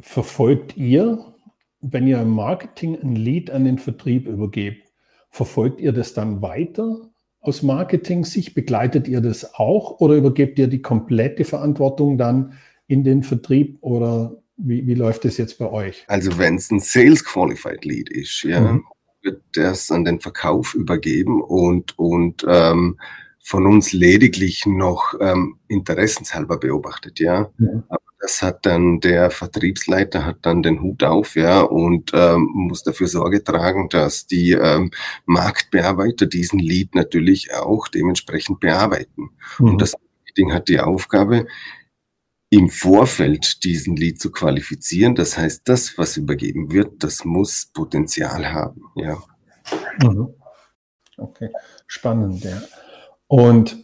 Verfolgt 0.00 0.76
ihr, 0.76 1.34
wenn 1.80 2.06
ihr 2.06 2.20
im 2.20 2.30
Marketing 2.30 2.98
ein 3.00 3.16
Lead 3.16 3.50
an 3.50 3.64
den 3.64 3.78
Vertrieb 3.78 4.26
übergebt, 4.26 4.92
verfolgt 5.30 5.80
ihr 5.80 5.92
das 5.92 6.12
dann 6.12 6.42
weiter 6.42 7.08
aus 7.40 7.62
Marketing-Sicht? 7.62 8.54
Begleitet 8.54 9.08
ihr 9.08 9.20
das 9.20 9.54
auch 9.54 10.00
oder 10.00 10.14
übergebt 10.16 10.58
ihr 10.58 10.66
die 10.66 10.82
komplette 10.82 11.44
Verantwortung 11.44 12.18
dann 12.18 12.54
in 12.88 13.04
den 13.04 13.22
Vertrieb 13.22 13.78
oder 13.80 14.42
wie, 14.56 14.86
wie 14.86 14.94
läuft 14.94 15.24
das 15.24 15.36
jetzt 15.36 15.58
bei 15.58 15.70
euch? 15.70 16.04
Also 16.08 16.38
wenn 16.38 16.56
es 16.56 16.70
ein 16.70 16.80
Sales 16.80 17.24
Qualified 17.24 17.84
Lead 17.84 18.10
ist, 18.10 18.42
ja, 18.42 18.60
mhm 18.60 18.84
wird 19.26 19.42
das 19.52 19.90
an 19.90 20.06
den 20.06 20.20
Verkauf 20.20 20.74
übergeben 20.74 21.42
und, 21.42 21.98
und 21.98 22.46
ähm, 22.48 22.98
von 23.42 23.66
uns 23.66 23.92
lediglich 23.92 24.66
noch 24.66 25.14
ähm, 25.20 25.58
interessenshalber 25.68 26.58
beobachtet, 26.58 27.20
ja. 27.20 27.50
ja. 27.58 27.82
Aber 27.88 28.00
das 28.18 28.42
hat 28.42 28.66
dann 28.66 28.98
der 29.00 29.30
Vertriebsleiter 29.30 30.24
hat 30.24 30.38
dann 30.42 30.62
den 30.62 30.80
Hut 30.80 31.04
auf, 31.04 31.36
ja, 31.36 31.60
und 31.60 32.10
ähm, 32.14 32.48
muss 32.52 32.82
dafür 32.82 33.06
Sorge 33.06 33.44
tragen, 33.44 33.88
dass 33.88 34.26
die 34.26 34.52
ähm, 34.52 34.90
Marktbearbeiter 35.26 36.26
diesen 36.26 36.58
Lead 36.58 36.94
natürlich 36.94 37.54
auch 37.54 37.86
dementsprechend 37.88 38.58
bearbeiten. 38.58 39.30
Mhm. 39.58 39.68
Und 39.68 39.82
das 39.82 39.92
Marketing 39.92 40.52
hat 40.52 40.68
die 40.68 40.80
Aufgabe, 40.80 41.46
im 42.56 42.70
Vorfeld 42.70 43.64
diesen 43.64 43.96
Lead 43.96 44.20
zu 44.20 44.32
qualifizieren. 44.32 45.14
Das 45.14 45.36
heißt, 45.36 45.62
das, 45.68 45.98
was 45.98 46.16
übergeben 46.16 46.72
wird, 46.72 47.04
das 47.04 47.24
muss 47.24 47.70
Potenzial 47.72 48.52
haben. 48.52 48.82
Ja. 48.94 49.18
Mhm. 50.02 50.28
Okay, 51.18 51.50
spannend. 51.86 52.44
Ja. 52.44 52.62
Und 53.26 53.76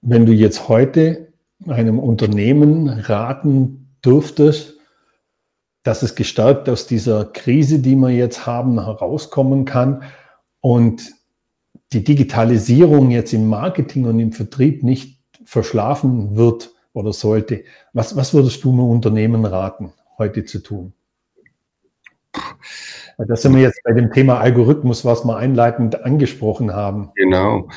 wenn 0.00 0.24
du 0.24 0.32
jetzt 0.32 0.68
heute 0.68 1.32
einem 1.66 1.98
Unternehmen 1.98 2.88
raten 2.88 3.96
dürftest, 4.04 4.78
dass 5.82 6.02
es 6.02 6.14
gestärkt 6.14 6.68
aus 6.68 6.86
dieser 6.86 7.26
Krise, 7.26 7.80
die 7.80 7.96
wir 7.96 8.10
jetzt 8.10 8.46
haben, 8.46 8.82
herauskommen 8.82 9.64
kann 9.64 10.04
und 10.60 11.12
die 11.92 12.04
Digitalisierung 12.04 13.10
jetzt 13.10 13.32
im 13.32 13.48
Marketing 13.48 14.06
und 14.06 14.18
im 14.20 14.32
Vertrieb 14.32 14.82
nicht 14.82 15.20
verschlafen 15.44 16.36
wird, 16.36 16.72
oder 16.92 17.12
sollte. 17.12 17.64
Was, 17.92 18.16
was 18.16 18.34
würdest 18.34 18.62
du 18.64 18.72
einem 18.72 18.88
Unternehmen 18.88 19.44
raten, 19.44 19.92
heute 20.18 20.44
zu 20.44 20.60
tun? 20.60 20.92
Da 23.18 23.36
sind 23.36 23.54
wir 23.54 23.62
jetzt 23.62 23.80
bei 23.84 23.92
dem 23.92 24.10
Thema 24.10 24.38
Algorithmus, 24.38 25.04
was 25.04 25.24
wir 25.24 25.36
einleitend 25.36 26.02
angesprochen 26.04 26.72
haben. 26.72 27.10
Genau. 27.14 27.68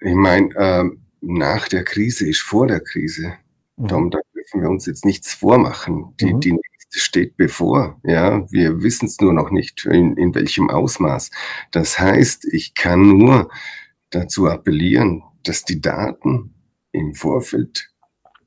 Ich 0.00 0.14
meine, 0.14 0.50
ähm, 0.56 1.00
nach 1.20 1.68
der 1.68 1.84
Krise 1.84 2.28
ist 2.28 2.40
vor 2.40 2.66
der 2.66 2.80
Krise. 2.80 3.34
Mhm. 3.76 3.88
Tom, 3.88 4.10
da 4.10 4.18
dürfen 4.34 4.62
wir 4.62 4.70
uns 4.70 4.86
jetzt 4.86 5.04
nichts 5.04 5.34
vormachen. 5.34 6.14
Die, 6.20 6.32
mhm. 6.32 6.40
die 6.40 6.52
nächste 6.52 6.98
steht 6.98 7.36
bevor. 7.36 8.00
Ja, 8.04 8.50
wir 8.50 8.82
wissen 8.82 9.06
es 9.06 9.20
nur 9.20 9.32
noch 9.32 9.50
nicht, 9.50 9.84
in, 9.86 10.16
in 10.16 10.34
welchem 10.34 10.70
Ausmaß. 10.70 11.30
Das 11.70 11.98
heißt, 11.98 12.46
ich 12.52 12.74
kann 12.74 13.18
nur 13.18 13.50
dazu 14.10 14.46
appellieren, 14.46 15.22
dass 15.42 15.64
die 15.64 15.80
Daten 15.80 16.54
im 16.92 17.14
Vorfeld 17.14 17.90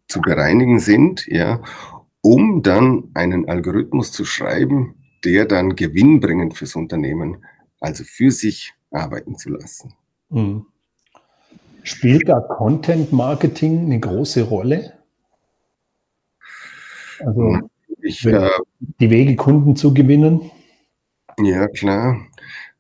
zu 0.08 0.22
bereinigen 0.22 0.80
sind, 0.80 1.28
ja, 1.28 1.62
um 2.22 2.64
dann 2.64 3.12
einen 3.14 3.48
Algorithmus 3.48 4.12
zu 4.12 4.26
schreiben, 4.26 4.96
der 5.24 5.46
dann 5.46 5.76
gewinnbringend 5.76 6.56
fürs 6.56 6.76
Unternehmen, 6.76 7.46
also 7.80 8.04
für 8.04 8.32
sich 8.32 8.74
arbeiten 8.92 9.38
zu 9.38 9.50
lassen. 9.50 9.94
Mhm. 10.30 10.66
Spielt 11.84 12.28
da 12.28 12.40
Content 12.42 13.14
Marketing 13.14 13.86
eine 13.86 14.00
große 14.00 14.44
Rolle? 14.44 14.94
Also 17.20 17.60
ich, 18.02 18.26
äh, 18.26 18.50
die 19.00 19.10
Wege, 19.10 19.36
Kunden 19.36 19.76
zu 19.76 19.94
gewinnen? 19.94 20.52
Ja, 21.40 21.68
klar. 21.68 22.18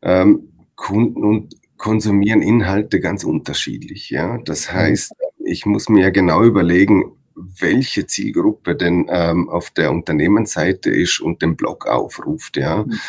Ähm, 0.02 0.52
Kunden 0.76 1.24
und 1.24 1.56
konsumieren 1.78 2.42
Inhalte 2.42 3.00
ganz 3.00 3.24
unterschiedlich. 3.24 4.10
Ja, 4.10 4.38
das 4.40 4.72
mhm. 4.72 4.76
heißt, 4.76 5.14
ich 5.46 5.66
muss 5.66 5.90
mir 5.90 6.12
genau 6.12 6.44
überlegen, 6.44 7.17
welche 7.38 8.08
Zielgruppe 8.08 8.76
denn 8.76 9.08
ähm, 9.10 9.50
auf 9.50 9.70
der 9.72 9.92
Unternehmensseite 9.92 10.90
ist 10.90 11.20
und 11.20 11.42
den 11.42 11.56
Blog 11.56 11.86
aufruft. 11.88 12.58
Ja, 12.58 12.84
mhm. 12.84 13.00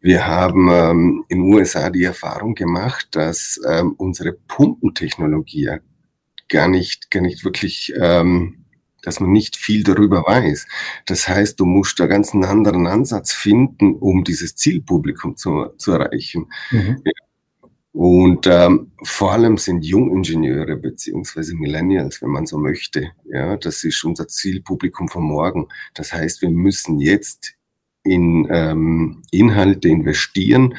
wir 0.00 0.26
haben 0.26 0.68
ähm, 0.70 1.24
in 1.28 1.42
den 1.42 1.54
USA 1.54 1.90
die 1.90 2.04
Erfahrung 2.04 2.54
gemacht, 2.54 3.08
dass 3.12 3.60
ähm, 3.68 3.94
unsere 3.96 4.32
Pumpentechnologie 4.32 5.70
gar 6.48 6.68
nicht, 6.68 7.10
gar 7.10 7.22
nicht 7.22 7.44
wirklich 7.44 7.92
ähm, 7.98 8.64
dass 9.02 9.20
man 9.20 9.30
nicht 9.30 9.56
viel 9.56 9.84
darüber 9.84 10.24
weiß. 10.26 10.66
Das 11.06 11.28
heißt, 11.28 11.58
du 11.60 11.64
musst 11.64 12.00
da 12.00 12.06
ganz 12.06 12.34
einen 12.34 12.44
anderen 12.44 12.86
Ansatz 12.86 13.32
finden, 13.32 13.94
um 13.94 14.24
dieses 14.24 14.56
Zielpublikum 14.56 15.36
zu, 15.36 15.66
zu 15.78 15.92
erreichen. 15.92 16.50
Mhm. 16.70 17.02
Und 17.98 18.46
ähm, 18.46 18.92
vor 19.02 19.32
allem 19.32 19.56
sind 19.56 19.84
Jungingenieure 19.84 20.76
beziehungsweise 20.76 21.56
Millennials, 21.56 22.22
wenn 22.22 22.30
man 22.30 22.46
so 22.46 22.56
möchte. 22.56 23.10
Ja, 23.24 23.56
das 23.56 23.82
ist 23.82 24.04
unser 24.04 24.28
Zielpublikum 24.28 25.08
von 25.08 25.24
morgen. 25.24 25.66
Das 25.94 26.12
heißt, 26.12 26.40
wir 26.40 26.48
müssen 26.48 27.00
jetzt 27.00 27.54
in 28.04 28.46
ähm, 28.52 29.22
Inhalte 29.32 29.88
investieren 29.88 30.76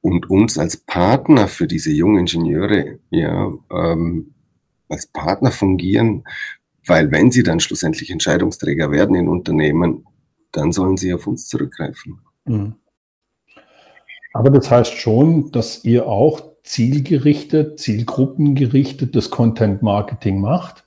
und 0.00 0.28
uns 0.28 0.58
als 0.58 0.76
Partner 0.76 1.46
für 1.46 1.68
diese 1.68 1.92
Jungingenieure 1.92 2.98
ja, 3.10 3.52
ähm, 3.70 4.34
als 4.88 5.06
Partner 5.06 5.52
fungieren, 5.52 6.24
weil 6.84 7.12
wenn 7.12 7.30
sie 7.30 7.44
dann 7.44 7.60
schlussendlich 7.60 8.10
Entscheidungsträger 8.10 8.90
werden 8.90 9.14
in 9.14 9.28
Unternehmen, 9.28 10.04
dann 10.50 10.72
sollen 10.72 10.96
sie 10.96 11.14
auf 11.14 11.28
uns 11.28 11.46
zurückgreifen. 11.46 12.18
Mhm. 12.44 12.74
Aber 14.32 14.50
das 14.50 14.68
heißt 14.68 14.94
schon, 14.94 15.52
dass 15.52 15.84
ihr 15.84 16.08
auch 16.08 16.55
zielgerichtet, 16.66 17.78
zielgruppengerichtet 17.78 19.14
das 19.14 19.30
Content 19.30 19.82
Marketing 19.82 20.40
macht 20.40 20.84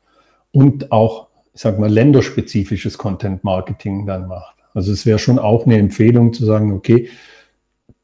und 0.52 0.92
auch, 0.92 1.28
ich 1.54 1.62
sag 1.62 1.80
mal, 1.80 1.90
länderspezifisches 1.90 2.98
Content 2.98 3.44
Marketing 3.44 4.06
dann 4.06 4.28
macht. 4.28 4.56
Also 4.74 4.92
es 4.92 5.06
wäre 5.06 5.20
schon 5.20 5.40
auch 5.40 5.66
eine 5.66 5.78
Empfehlung 5.78 6.34
zu 6.34 6.46
sagen, 6.46 6.74
okay, 6.74 7.10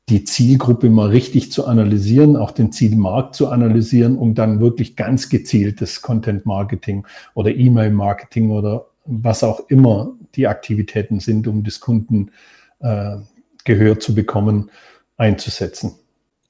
die 0.07 0.23
Zielgruppe 0.23 0.89
mal 0.89 1.09
richtig 1.09 1.51
zu 1.51 1.65
analysieren, 1.65 2.37
auch 2.37 2.51
den 2.51 2.71
Zielmarkt 2.71 3.35
zu 3.35 3.49
analysieren, 3.49 4.17
um 4.17 4.35
dann 4.35 4.59
wirklich 4.59 4.95
ganz 4.95 5.29
gezieltes 5.29 6.01
Content 6.01 6.45
Marketing 6.45 7.05
oder 7.33 7.53
E-Mail 7.53 7.91
Marketing 7.91 8.51
oder 8.51 8.85
was 9.05 9.43
auch 9.43 9.61
immer 9.67 10.13
die 10.35 10.47
Aktivitäten 10.47 11.19
sind, 11.19 11.47
um 11.47 11.63
des 11.63 11.79
Kunden 11.79 12.31
äh, 12.79 13.17
Gehör 13.63 13.99
zu 13.99 14.15
bekommen, 14.15 14.69
einzusetzen. 15.17 15.95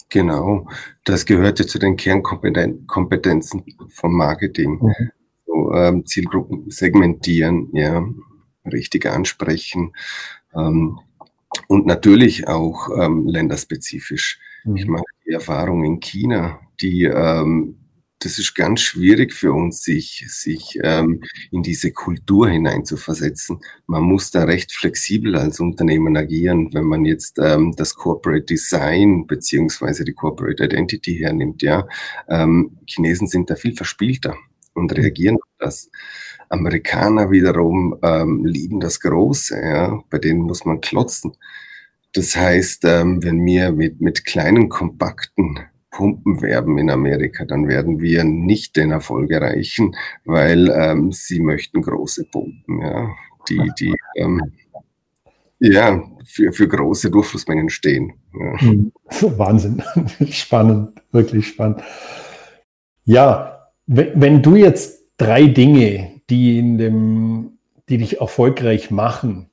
Genau, 0.10 0.68
das 1.04 1.26
gehörte 1.26 1.66
zu 1.66 1.80
den 1.80 1.96
Kernkompetenzen 1.96 3.64
vom 3.90 4.16
Marketing. 4.16 4.80
Mhm. 4.82 5.12
So, 5.46 5.74
ähm, 5.74 6.06
Zielgruppen 6.06 6.70
segmentieren, 6.70 7.70
ja, 7.74 8.06
richtig 8.66 9.06
ansprechen, 9.06 9.94
ähm, 10.54 11.00
und 11.68 11.86
natürlich 11.86 12.48
auch 12.48 12.90
ähm, 12.98 13.28
länderspezifisch. 13.28 14.40
Mhm. 14.64 14.76
Ich 14.76 14.88
mache 14.88 15.04
die 15.26 15.32
Erfahrung 15.32 15.84
in 15.84 16.00
China, 16.00 16.60
die 16.82 17.04
ähm, 17.04 17.78
das 18.26 18.40
ist 18.40 18.56
ganz 18.56 18.82
schwierig 18.82 19.34
für 19.34 19.54
uns, 19.54 19.84
sich, 19.84 20.26
sich 20.28 20.80
ähm, 20.84 21.22
in 21.52 21.62
diese 21.62 21.92
Kultur 21.92 22.50
hineinzuversetzen. 22.50 23.60
Man 23.86 24.02
muss 24.02 24.32
da 24.32 24.46
recht 24.46 24.72
flexibel 24.72 25.36
als 25.36 25.60
Unternehmen 25.60 26.18
agieren, 26.18 26.74
wenn 26.74 26.86
man 26.86 27.06
jetzt 27.06 27.38
ähm, 27.40 27.76
das 27.78 27.94
Corporate 27.94 28.46
Design 28.46 29.28
beziehungsweise 29.28 30.04
die 30.04 30.14
Corporate 30.14 30.64
Identity 30.64 31.20
hernimmt. 31.20 31.62
Ja, 31.62 31.88
ähm, 32.28 32.78
Chinesen 32.88 33.28
sind 33.28 33.52
da 33.52 33.56
viel 33.56 33.76
verspielter 33.76 34.36
und 34.74 34.92
reagieren 34.98 35.36
auf 35.36 35.50
das. 35.60 35.92
Amerikaner 36.50 37.30
wiederum 37.30 37.96
ähm, 38.02 38.44
lieben 38.44 38.80
das 38.80 39.00
Große, 39.00 39.60
ja, 39.60 40.04
bei 40.10 40.18
denen 40.18 40.42
muss 40.42 40.66
man 40.66 40.82
klotzen. 40.82 41.38
Das 42.14 42.36
heißt, 42.36 42.86
ähm, 42.86 43.24
wenn 43.24 43.46
wir 43.46 43.72
mit, 43.72 44.02
mit 44.02 44.26
kleinen, 44.26 44.70
kompakten 44.70 45.60
Pumpen 45.96 46.42
werben 46.42 46.78
in 46.78 46.90
Amerika, 46.90 47.46
dann 47.46 47.68
werden 47.68 48.02
wir 48.02 48.24
nicht 48.26 48.76
den 48.76 48.92
Erfolg 48.92 49.32
erreichen, 49.32 49.96
weil 50.26 50.70
ähm, 50.70 51.12
sie 51.12 51.40
möchten 51.40 51.82
große 51.82 52.26
Pumpen, 52.26 52.82
ja, 52.82 53.10
die, 53.50 53.72
die 53.80 53.96
ähm, 54.18 54.42
ja, 55.60 56.04
für, 56.26 56.52
für 56.52 56.68
große 56.68 57.10
Durchflussmengen 57.10 57.70
stehen. 57.70 58.14
Ja. 58.38 58.60
Hm. 58.60 58.92
Wahnsinn, 59.38 59.82
spannend, 60.30 61.02
wirklich 61.12 61.48
spannend. 61.48 61.82
Ja, 63.06 63.70
wenn, 63.88 64.10
wenn 64.20 64.42
du 64.42 64.56
jetzt 64.56 65.12
drei 65.18 65.46
Dinge 65.46 66.16
die 66.30 66.58
in 66.58 66.78
dem, 66.78 67.60
die 67.88 68.00
dich 68.00 68.20
erfolgreich 68.20 68.90
machen, 68.90 69.50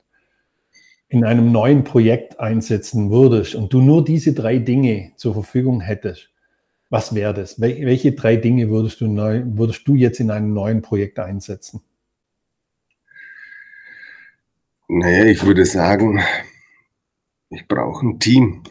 in 1.09 1.25
einem 1.25 1.53
neuen 1.53 1.85
Projekt 1.85 2.41
einsetzen 2.41 3.11
würdest 3.11 3.55
und 3.55 3.73
du 3.73 3.83
nur 3.83 4.03
diese 4.03 4.33
drei 4.33 4.59
Dinge 4.59 5.13
zur 5.17 5.35
Verfügung 5.35 5.83
hättest, 5.83 6.32
was 6.93 7.15
wäre 7.15 7.33
das? 7.33 7.59
Welche 7.59 8.13
drei 8.13 8.37
Dinge 8.37 8.69
würdest 8.69 9.01
du, 9.01 9.09
neu, 9.09 9.43
würdest 9.47 9.89
du 9.89 9.95
jetzt 9.95 10.21
in 10.21 10.31
einem 10.31 10.53
neuen 10.53 10.83
Projekt 10.83 11.19
einsetzen? 11.19 11.81
Naja, 14.89 15.25
ich 15.25 15.43
würde 15.43 15.65
sagen, 15.65 16.21
ich 17.49 17.67
brauche 17.67 18.07
ein 18.07 18.21
Team. 18.21 18.63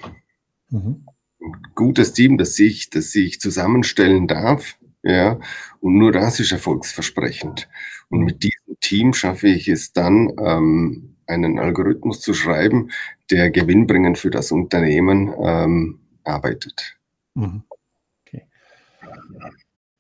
Mhm. 0.70 1.08
Ein 1.42 1.62
gutes 1.74 2.14
Team, 2.14 2.38
das 2.38 2.60
ich, 2.60 2.92
das 2.92 3.16
ich 3.16 3.42
zusammenstellen 3.42 4.28
darf, 4.28 4.78
ja, 5.02 5.40
und 5.80 5.98
nur 5.98 6.12
das 6.12 6.40
ist 6.40 6.52
erfolgsversprechend. 6.52 7.68
Und 8.10 8.20
mit 8.20 8.44
diesem 8.44 8.80
Team 8.82 9.14
schaffe 9.16 9.48
ich 9.48 9.68
es 9.68 9.94
dann, 9.94 10.32
ähm, 10.38 11.16
einen 11.26 11.58
Algorithmus 11.58 12.22
zu 12.22 12.36
schreiben, 12.36 12.92
der 13.32 13.50
gewinnbringend 13.50 14.20
für 14.20 14.30
das 14.30 14.52
Unternehmen 14.52 15.34
ähm, 15.44 16.02
arbeitet. 16.24 17.00
Mhm. 17.34 17.64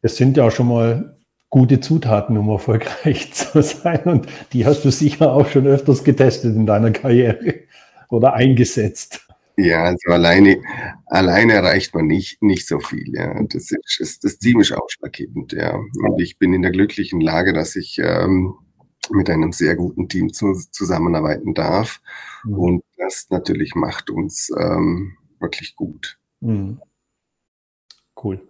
Das 0.02 0.18
sind 0.18 0.38
ja 0.38 0.50
schon 0.50 0.68
mal 0.68 1.18
gute 1.50 1.80
Zutaten, 1.80 2.38
um 2.38 2.50
erfolgreich 2.50 3.34
zu 3.34 3.62
sein. 3.62 4.04
Und 4.06 4.28
die 4.54 4.66
hast 4.66 4.84
du 4.84 4.92
sicher 4.92 5.34
auch 5.34 5.48
schon 5.48 5.68
öfters 5.68 6.04
getestet 6.04 6.56
in 6.56 6.66
deiner 6.66 6.92
Karriere 6.92 7.56
oder 8.10 8.34
eingesetzt. 8.34 9.28
Ja, 9.58 9.84
also 9.84 10.10
alleine, 10.12 10.62
alleine 11.06 11.54
erreicht 11.54 11.94
man 11.94 12.08
nicht, 12.08 12.42
nicht 12.42 12.68
so 12.68 12.80
viel. 12.80 13.14
Ja. 13.14 13.44
Das, 13.44 13.72
ist, 14.00 14.24
das 14.24 14.40
Team 14.40 14.60
ist 14.62 14.72
ausschlaggebend. 14.72 15.54
Ja. 15.54 15.76
Und 15.76 16.20
ich 16.20 16.40
bin 16.40 16.54
in 16.54 16.62
der 16.62 16.72
glücklichen 16.72 17.22
Lage, 17.22 17.54
dass 17.54 17.76
ich 17.76 18.00
ähm, 18.00 18.56
mit 19.12 19.30
einem 19.30 19.52
sehr 19.52 19.76
guten 19.76 20.08
Team 20.08 20.34
zu, 20.34 20.54
zusammenarbeiten 20.72 21.54
darf. 21.54 22.02
Mhm. 22.44 22.54
Und 22.54 22.84
das 22.98 23.28
natürlich 23.30 23.76
macht 23.76 24.10
uns 24.10 24.50
ähm, 24.58 25.18
wirklich 25.40 25.76
gut. 25.76 26.18
Mhm. 26.40 26.82
Cool. 28.22 28.42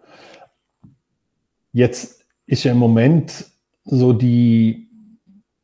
Jetzt 1.72 2.26
ist 2.46 2.64
ja 2.64 2.72
im 2.72 2.78
Moment 2.78 3.46
so 3.86 4.14
die 4.14 4.92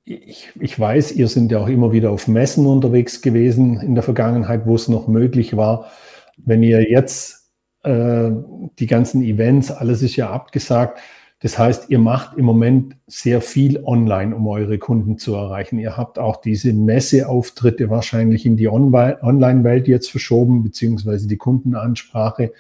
ich, 0.08 0.50
ich 0.60 0.80
weiß, 0.80 1.12
ihr 1.14 1.28
sind 1.28 1.52
ja 1.52 1.60
auch 1.60 1.68
immer 1.68 1.92
wieder 1.92 2.12
auf 2.12 2.30
Messen 2.30 2.66
unterwegs 2.66 3.22
gewesen 3.22 3.82
in 3.82 3.94
der 3.94 4.04
Vergangenheit, 4.04 4.66
wo 4.66 4.76
es 4.76 4.88
noch 4.88 5.08
möglich 5.08 5.58
war. 5.58 5.92
Wenn 6.38 6.64
ihr 6.64 6.90
jetzt 6.90 7.52
äh, 7.84 8.32
die 8.80 8.88
ganzen 8.88 9.22
Events, 9.22 9.70
alles 9.70 10.02
ist 10.02 10.16
ja 10.16 10.30
abgesagt. 10.30 11.00
Das 11.40 11.60
heißt, 11.60 11.90
ihr 11.90 12.00
macht 12.00 12.38
im 12.38 12.46
Moment 12.46 12.96
sehr 13.06 13.42
viel 13.42 13.84
online, 13.84 14.36
um 14.36 14.48
eure 14.48 14.78
Kunden 14.78 15.18
zu 15.18 15.36
erreichen. 15.36 15.78
Ihr 15.78 15.98
habt 15.98 16.20
auch 16.20 16.38
diese 16.38 16.74
Messeauftritte 16.74 17.90
wahrscheinlich 17.90 18.46
in 18.46 18.56
die 18.56 18.70
Online-Welt 18.70 19.88
jetzt 19.88 20.10
verschoben, 20.10 20.64
beziehungsweise 20.64 21.28
die 21.28 21.38
Kundenansprache. 21.38 22.54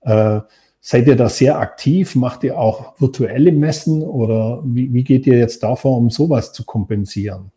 Äh, 0.00 0.40
seid 0.80 1.06
ihr 1.06 1.16
da 1.16 1.28
sehr 1.28 1.58
aktiv? 1.58 2.14
Macht 2.14 2.44
ihr 2.44 2.58
auch 2.58 3.00
virtuelle 3.00 3.52
Messen 3.52 4.02
oder 4.02 4.62
wie, 4.64 4.92
wie 4.92 5.04
geht 5.04 5.26
ihr 5.26 5.38
jetzt 5.38 5.62
davor, 5.62 5.98
um 5.98 6.10
sowas 6.10 6.52
zu 6.52 6.64
kompensieren? 6.64 7.52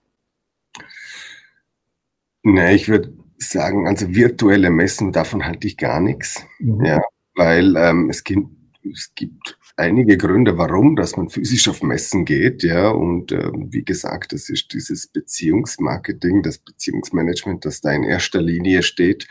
Ne, 2.43 2.75
ich 2.75 2.89
würde 2.89 3.13
sagen, 3.38 3.88
also 3.88 4.13
virtuelle 4.13 4.69
Messen, 4.69 5.12
davon 5.12 5.45
halte 5.45 5.67
ich 5.67 5.77
gar 5.77 5.99
nichts. 5.99 6.45
Mhm. 6.59 6.86
Ja, 6.86 7.01
weil 7.36 7.75
ähm, 7.77 8.09
es, 8.09 8.23
gibt, 8.23 8.49
es 8.91 9.13
gibt 9.15 9.57
einige 9.77 10.17
Gründe, 10.17 10.57
warum, 10.57 10.95
dass 10.95 11.17
man 11.17 11.29
physisch 11.29 11.67
auf 11.67 11.81
Messen 11.81 12.25
geht, 12.25 12.63
ja. 12.63 12.89
Und 12.89 13.31
äh, 13.31 13.49
wie 13.53 13.83
gesagt, 13.83 14.33
das 14.33 14.49
ist 14.49 14.73
dieses 14.73 15.07
Beziehungsmarketing, 15.07 16.43
das 16.43 16.57
Beziehungsmanagement, 16.57 17.65
das 17.65 17.81
da 17.81 17.91
in 17.93 18.03
erster 18.03 18.41
Linie 18.41 18.83
steht. 18.83 19.27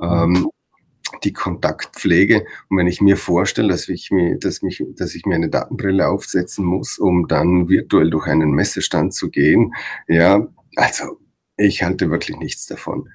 Ähm, 0.00 0.48
die 1.24 1.32
Kontaktpflege. 1.32 2.46
Und 2.68 2.78
wenn 2.78 2.86
ich 2.86 3.00
mir 3.00 3.16
vorstelle, 3.16 3.68
dass 3.68 3.88
ich 3.88 4.10
mir, 4.10 4.38
dass 4.38 4.62
mich, 4.62 4.82
dass 4.96 5.14
ich 5.14 5.26
mir 5.26 5.34
eine 5.34 5.48
Datenbrille 5.48 6.08
aufsetzen 6.08 6.64
muss, 6.64 6.98
um 6.98 7.28
dann 7.28 7.68
virtuell 7.68 8.10
durch 8.10 8.26
einen 8.26 8.52
Messestand 8.52 9.14
zu 9.14 9.30
gehen, 9.30 9.74
ja, 10.08 10.46
also 10.76 11.18
ich 11.56 11.82
halte 11.82 12.10
wirklich 12.10 12.36
nichts 12.38 12.66
davon. 12.66 13.08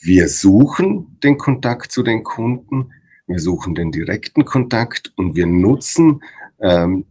Wir 0.00 0.28
suchen 0.28 1.18
den 1.22 1.38
Kontakt 1.38 1.90
zu 1.90 2.02
den 2.02 2.22
Kunden, 2.22 2.92
wir 3.26 3.40
suchen 3.40 3.74
den 3.74 3.92
direkten 3.92 4.44
Kontakt 4.44 5.12
und 5.16 5.34
wir 5.34 5.46
nutzen 5.46 6.22
ähm, 6.60 7.04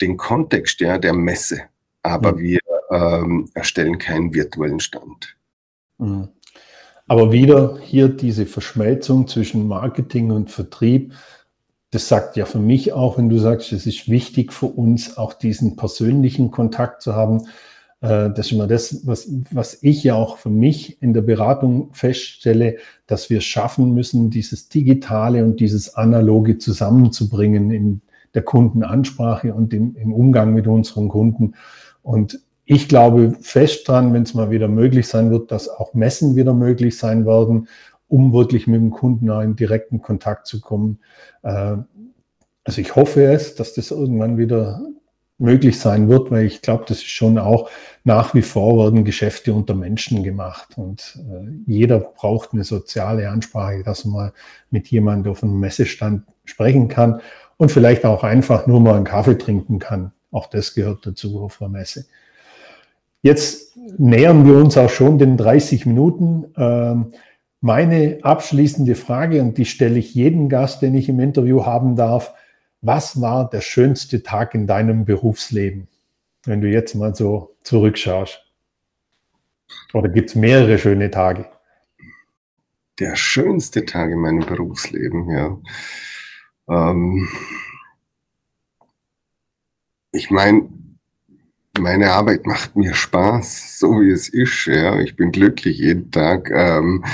den 0.00 0.16
Kontext 0.16 0.80
ja, 0.80 0.98
der 0.98 1.12
Messe, 1.12 1.62
aber 2.02 2.32
mhm. 2.32 2.38
wir 2.38 2.60
ähm, 2.90 3.48
erstellen 3.54 3.98
keinen 3.98 4.34
virtuellen 4.34 4.80
Stand. 4.80 5.36
Mhm. 5.98 6.28
Aber 7.12 7.30
wieder 7.30 7.76
hier 7.78 8.08
diese 8.08 8.46
Verschmelzung 8.46 9.28
zwischen 9.28 9.68
Marketing 9.68 10.30
und 10.30 10.50
Vertrieb, 10.50 11.12
das 11.90 12.08
sagt 12.08 12.38
ja 12.38 12.46
für 12.46 12.58
mich 12.58 12.94
auch, 12.94 13.18
wenn 13.18 13.28
du 13.28 13.36
sagst, 13.36 13.70
es 13.72 13.84
ist 13.84 14.08
wichtig 14.08 14.50
für 14.50 14.64
uns, 14.64 15.18
auch 15.18 15.34
diesen 15.34 15.76
persönlichen 15.76 16.50
Kontakt 16.50 17.02
zu 17.02 17.14
haben. 17.14 17.42
Äh, 18.00 18.30
das 18.30 18.46
ist 18.46 18.52
immer 18.52 18.66
das, 18.66 19.06
was, 19.06 19.28
was 19.50 19.82
ich 19.82 20.02
ja 20.04 20.14
auch 20.14 20.38
für 20.38 20.48
mich 20.48 21.02
in 21.02 21.12
der 21.12 21.20
Beratung 21.20 21.90
feststelle, 21.92 22.78
dass 23.06 23.28
wir 23.28 23.42
schaffen 23.42 23.92
müssen, 23.92 24.30
dieses 24.30 24.70
Digitale 24.70 25.44
und 25.44 25.60
dieses 25.60 25.94
Analoge 25.94 26.56
zusammenzubringen 26.56 27.70
in 27.72 28.00
der 28.32 28.40
Kundenansprache 28.40 29.52
und 29.52 29.74
im, 29.74 29.96
im 29.96 30.14
Umgang 30.14 30.54
mit 30.54 30.66
unseren 30.66 31.10
Kunden. 31.10 31.56
Und 32.02 32.40
ich 32.72 32.88
glaube 32.88 33.36
fest 33.40 33.86
dran, 33.86 34.12
wenn 34.12 34.22
es 34.22 34.34
mal 34.34 34.50
wieder 34.50 34.68
möglich 34.68 35.06
sein 35.06 35.30
wird, 35.30 35.50
dass 35.50 35.68
auch 35.68 35.94
Messen 35.94 36.36
wieder 36.36 36.54
möglich 36.54 36.96
sein 36.96 37.26
werden, 37.26 37.68
um 38.08 38.32
wirklich 38.32 38.66
mit 38.66 38.80
dem 38.80 38.90
Kunden 38.90 39.28
in 39.28 39.56
direkten 39.56 40.00
Kontakt 40.00 40.46
zu 40.46 40.60
kommen. 40.60 40.98
Äh, 41.42 41.76
also 42.64 42.80
ich 42.80 42.96
hoffe 42.96 43.24
es, 43.24 43.54
dass 43.56 43.74
das 43.74 43.90
irgendwann 43.90 44.38
wieder 44.38 44.80
möglich 45.38 45.80
sein 45.80 46.08
wird, 46.08 46.30
weil 46.30 46.46
ich 46.46 46.62
glaube, 46.62 46.84
das 46.86 46.98
ist 46.98 47.08
schon 47.08 47.36
auch 47.36 47.68
nach 48.04 48.32
wie 48.32 48.42
vor 48.42 48.78
werden 48.78 49.04
Geschäfte 49.04 49.52
unter 49.52 49.74
Menschen 49.74 50.22
gemacht 50.22 50.76
und 50.76 51.18
äh, 51.18 51.70
jeder 51.70 51.98
braucht 51.98 52.52
eine 52.52 52.64
soziale 52.64 53.28
Ansprache, 53.28 53.82
dass 53.82 54.04
man 54.04 54.30
mit 54.70 54.88
jemandem 54.88 55.32
auf 55.32 55.42
einem 55.42 55.58
Messestand 55.58 56.24
sprechen 56.44 56.88
kann 56.88 57.20
und 57.56 57.70
vielleicht 57.70 58.04
auch 58.04 58.22
einfach 58.24 58.66
nur 58.66 58.80
mal 58.80 58.94
einen 58.94 59.04
Kaffee 59.04 59.36
trinken 59.36 59.78
kann. 59.78 60.12
Auch 60.30 60.46
das 60.46 60.74
gehört 60.74 61.04
dazu 61.06 61.42
auf 61.42 61.58
der 61.58 61.68
Messe. 61.68 62.06
Jetzt 63.22 63.76
nähern 63.98 64.46
wir 64.46 64.56
uns 64.56 64.76
auch 64.76 64.90
schon 64.90 65.18
den 65.18 65.36
30 65.36 65.86
Minuten. 65.86 66.52
Ähm, 66.56 67.12
meine 67.60 68.18
abschließende 68.22 68.96
Frage, 68.96 69.40
und 69.40 69.56
die 69.56 69.64
stelle 69.64 69.98
ich 69.98 70.14
jedem 70.14 70.48
Gast, 70.48 70.82
den 70.82 70.94
ich 70.94 71.08
im 71.08 71.20
Interview 71.20 71.64
haben 71.64 71.94
darf, 71.94 72.34
was 72.80 73.20
war 73.20 73.48
der 73.48 73.60
schönste 73.60 74.24
Tag 74.24 74.54
in 74.54 74.66
deinem 74.66 75.04
Berufsleben, 75.04 75.86
wenn 76.44 76.60
du 76.60 76.68
jetzt 76.68 76.96
mal 76.96 77.14
so 77.14 77.54
zurückschaust? 77.62 78.44
Oder 79.94 80.08
gibt 80.08 80.30
es 80.30 80.34
mehrere 80.34 80.76
schöne 80.78 81.08
Tage? 81.10 81.46
Der 82.98 83.14
schönste 83.14 83.84
Tag 83.86 84.10
in 84.10 84.18
meinem 84.18 84.40
Berufsleben, 84.44 85.30
ja. 85.30 85.58
Ähm 86.68 87.28
ich 90.10 90.30
meine, 90.30 90.68
meine 91.78 92.12
Arbeit 92.12 92.46
macht 92.46 92.76
mir 92.76 92.94
Spaß, 92.94 93.78
so 93.78 94.00
wie 94.00 94.10
es 94.10 94.28
ist. 94.28 94.66
Ja. 94.66 95.00
Ich 95.00 95.16
bin 95.16 95.32
glücklich, 95.32 95.78
jeden 95.78 96.10
Tag 96.10 96.50
ähm, 96.50 97.04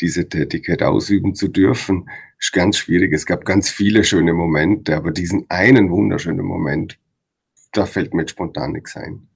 diese 0.00 0.28
Tätigkeit 0.28 0.82
ausüben 0.82 1.34
zu 1.34 1.48
dürfen 1.48 2.06
ist 2.44 2.52
ganz 2.52 2.76
schwierig. 2.76 3.12
Es 3.12 3.26
gab 3.26 3.44
ganz 3.44 3.70
viele 3.70 4.04
schöne 4.04 4.34
Momente, 4.34 4.96
aber 4.96 5.10
diesen 5.12 5.46
einen 5.48 5.90
wunderschönen 5.90 6.44
Moment, 6.44 6.98
da 7.72 7.86
fällt 7.86 8.12
mir 8.12 8.28
spontan 8.28 8.72
nichts 8.72 8.96
ein. 8.96 9.28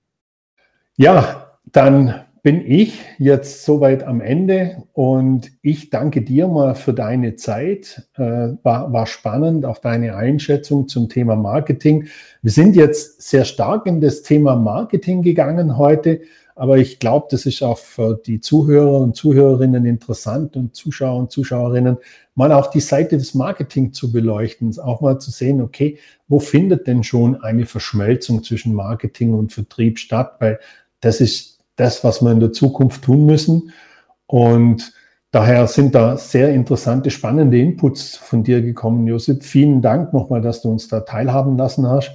Ja, 0.96 1.58
dann 1.64 2.26
bin 2.48 2.64
ich 2.66 3.04
jetzt 3.18 3.66
soweit 3.66 4.04
am 4.04 4.22
Ende 4.22 4.82
und 4.94 5.50
ich 5.60 5.90
danke 5.90 6.22
dir 6.22 6.48
mal 6.48 6.74
für 6.74 6.94
deine 6.94 7.36
Zeit. 7.36 8.08
Äh, 8.14 8.54
war, 8.62 8.90
war 8.90 9.06
spannend, 9.06 9.66
auch 9.66 9.76
deine 9.76 10.16
Einschätzung 10.16 10.88
zum 10.88 11.10
Thema 11.10 11.36
Marketing. 11.36 12.08
Wir 12.40 12.50
sind 12.50 12.74
jetzt 12.74 13.20
sehr 13.20 13.44
stark 13.44 13.84
in 13.84 14.00
das 14.00 14.22
Thema 14.22 14.56
Marketing 14.56 15.20
gegangen 15.20 15.76
heute. 15.76 16.22
Aber 16.54 16.78
ich 16.78 16.98
glaube, 17.00 17.26
das 17.30 17.44
ist 17.44 17.62
auch 17.62 17.76
für 17.76 18.18
die 18.24 18.40
Zuhörer 18.40 18.98
und 18.98 19.14
Zuhörerinnen 19.14 19.84
interessant 19.84 20.56
und 20.56 20.74
Zuschauer 20.74 21.18
und 21.18 21.30
Zuschauerinnen, 21.30 21.98
mal 22.34 22.50
auch 22.52 22.68
die 22.68 22.80
Seite 22.80 23.18
des 23.18 23.34
Marketing 23.34 23.92
zu 23.92 24.10
beleuchten, 24.10 24.74
auch 24.78 25.02
mal 25.02 25.18
zu 25.18 25.30
sehen, 25.30 25.60
okay, 25.60 25.98
wo 26.28 26.40
findet 26.40 26.86
denn 26.86 27.04
schon 27.04 27.42
eine 27.42 27.66
Verschmelzung 27.66 28.42
zwischen 28.42 28.72
Marketing 28.72 29.34
und 29.34 29.52
Vertrieb 29.52 29.98
statt? 29.98 30.36
Weil 30.38 30.60
das 31.00 31.20
ist 31.20 31.57
das, 31.78 32.04
was 32.04 32.20
wir 32.20 32.32
in 32.32 32.40
der 32.40 32.52
Zukunft 32.52 33.02
tun 33.02 33.24
müssen. 33.24 33.72
Und 34.26 34.92
daher 35.30 35.66
sind 35.66 35.94
da 35.94 36.16
sehr 36.16 36.52
interessante, 36.52 37.10
spannende 37.10 37.58
Inputs 37.58 38.16
von 38.16 38.42
dir 38.42 38.60
gekommen, 38.60 39.06
Josip. 39.06 39.42
Vielen 39.42 39.80
Dank 39.80 40.12
nochmal, 40.12 40.42
dass 40.42 40.60
du 40.60 40.70
uns 40.70 40.88
da 40.88 41.00
teilhaben 41.00 41.56
lassen 41.56 41.86
hast. 41.88 42.12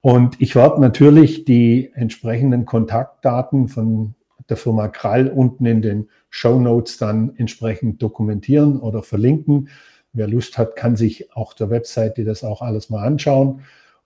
Und 0.00 0.40
ich 0.40 0.56
werde 0.56 0.80
natürlich 0.80 1.44
die 1.44 1.92
entsprechenden 1.94 2.64
Kontaktdaten 2.64 3.68
von 3.68 4.14
der 4.48 4.56
Firma 4.56 4.88
Krall 4.88 5.28
unten 5.28 5.66
in 5.66 5.82
den 5.82 6.08
Show 6.30 6.58
Notes 6.58 6.98
dann 6.98 7.34
entsprechend 7.36 8.02
dokumentieren 8.02 8.80
oder 8.80 9.02
verlinken. 9.02 9.68
Wer 10.14 10.26
Lust 10.26 10.58
hat, 10.58 10.74
kann 10.74 10.96
sich 10.96 11.36
auch 11.36 11.52
der 11.52 11.70
Webseite 11.70 12.24
das 12.24 12.42
auch 12.42 12.62
alles 12.62 12.90
mal 12.90 13.04
anschauen. 13.06 13.60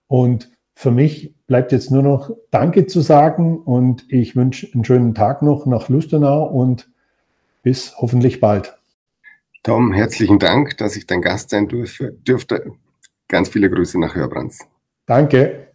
Und 0.07 0.51
für 0.77 0.91
mich 0.91 1.33
bleibt 1.47 1.71
jetzt 1.71 1.89
nur 1.89 2.03
noch 2.03 2.29
Danke 2.51 2.85
zu 2.85 3.01
sagen 3.01 3.57
und 3.57 4.05
ich 4.09 4.35
wünsche 4.35 4.71
einen 4.71 4.85
schönen 4.85 5.15
Tag 5.15 5.41
noch 5.41 5.65
nach 5.65 5.89
Lustenau 5.89 6.45
und 6.45 6.87
bis 7.63 7.95
hoffentlich 7.97 8.39
bald. 8.39 8.77
Tom, 9.63 9.91
herzlichen 9.91 10.37
Dank, 10.37 10.77
dass 10.77 10.95
ich 10.95 11.07
dein 11.07 11.23
Gast 11.23 11.49
sein 11.49 11.67
durfte. 11.67 12.73
Ganz 13.27 13.49
viele 13.49 13.71
Grüße 13.71 13.99
nach 13.99 14.13
Hörbrands. 14.13 14.67
Danke. 15.07 15.66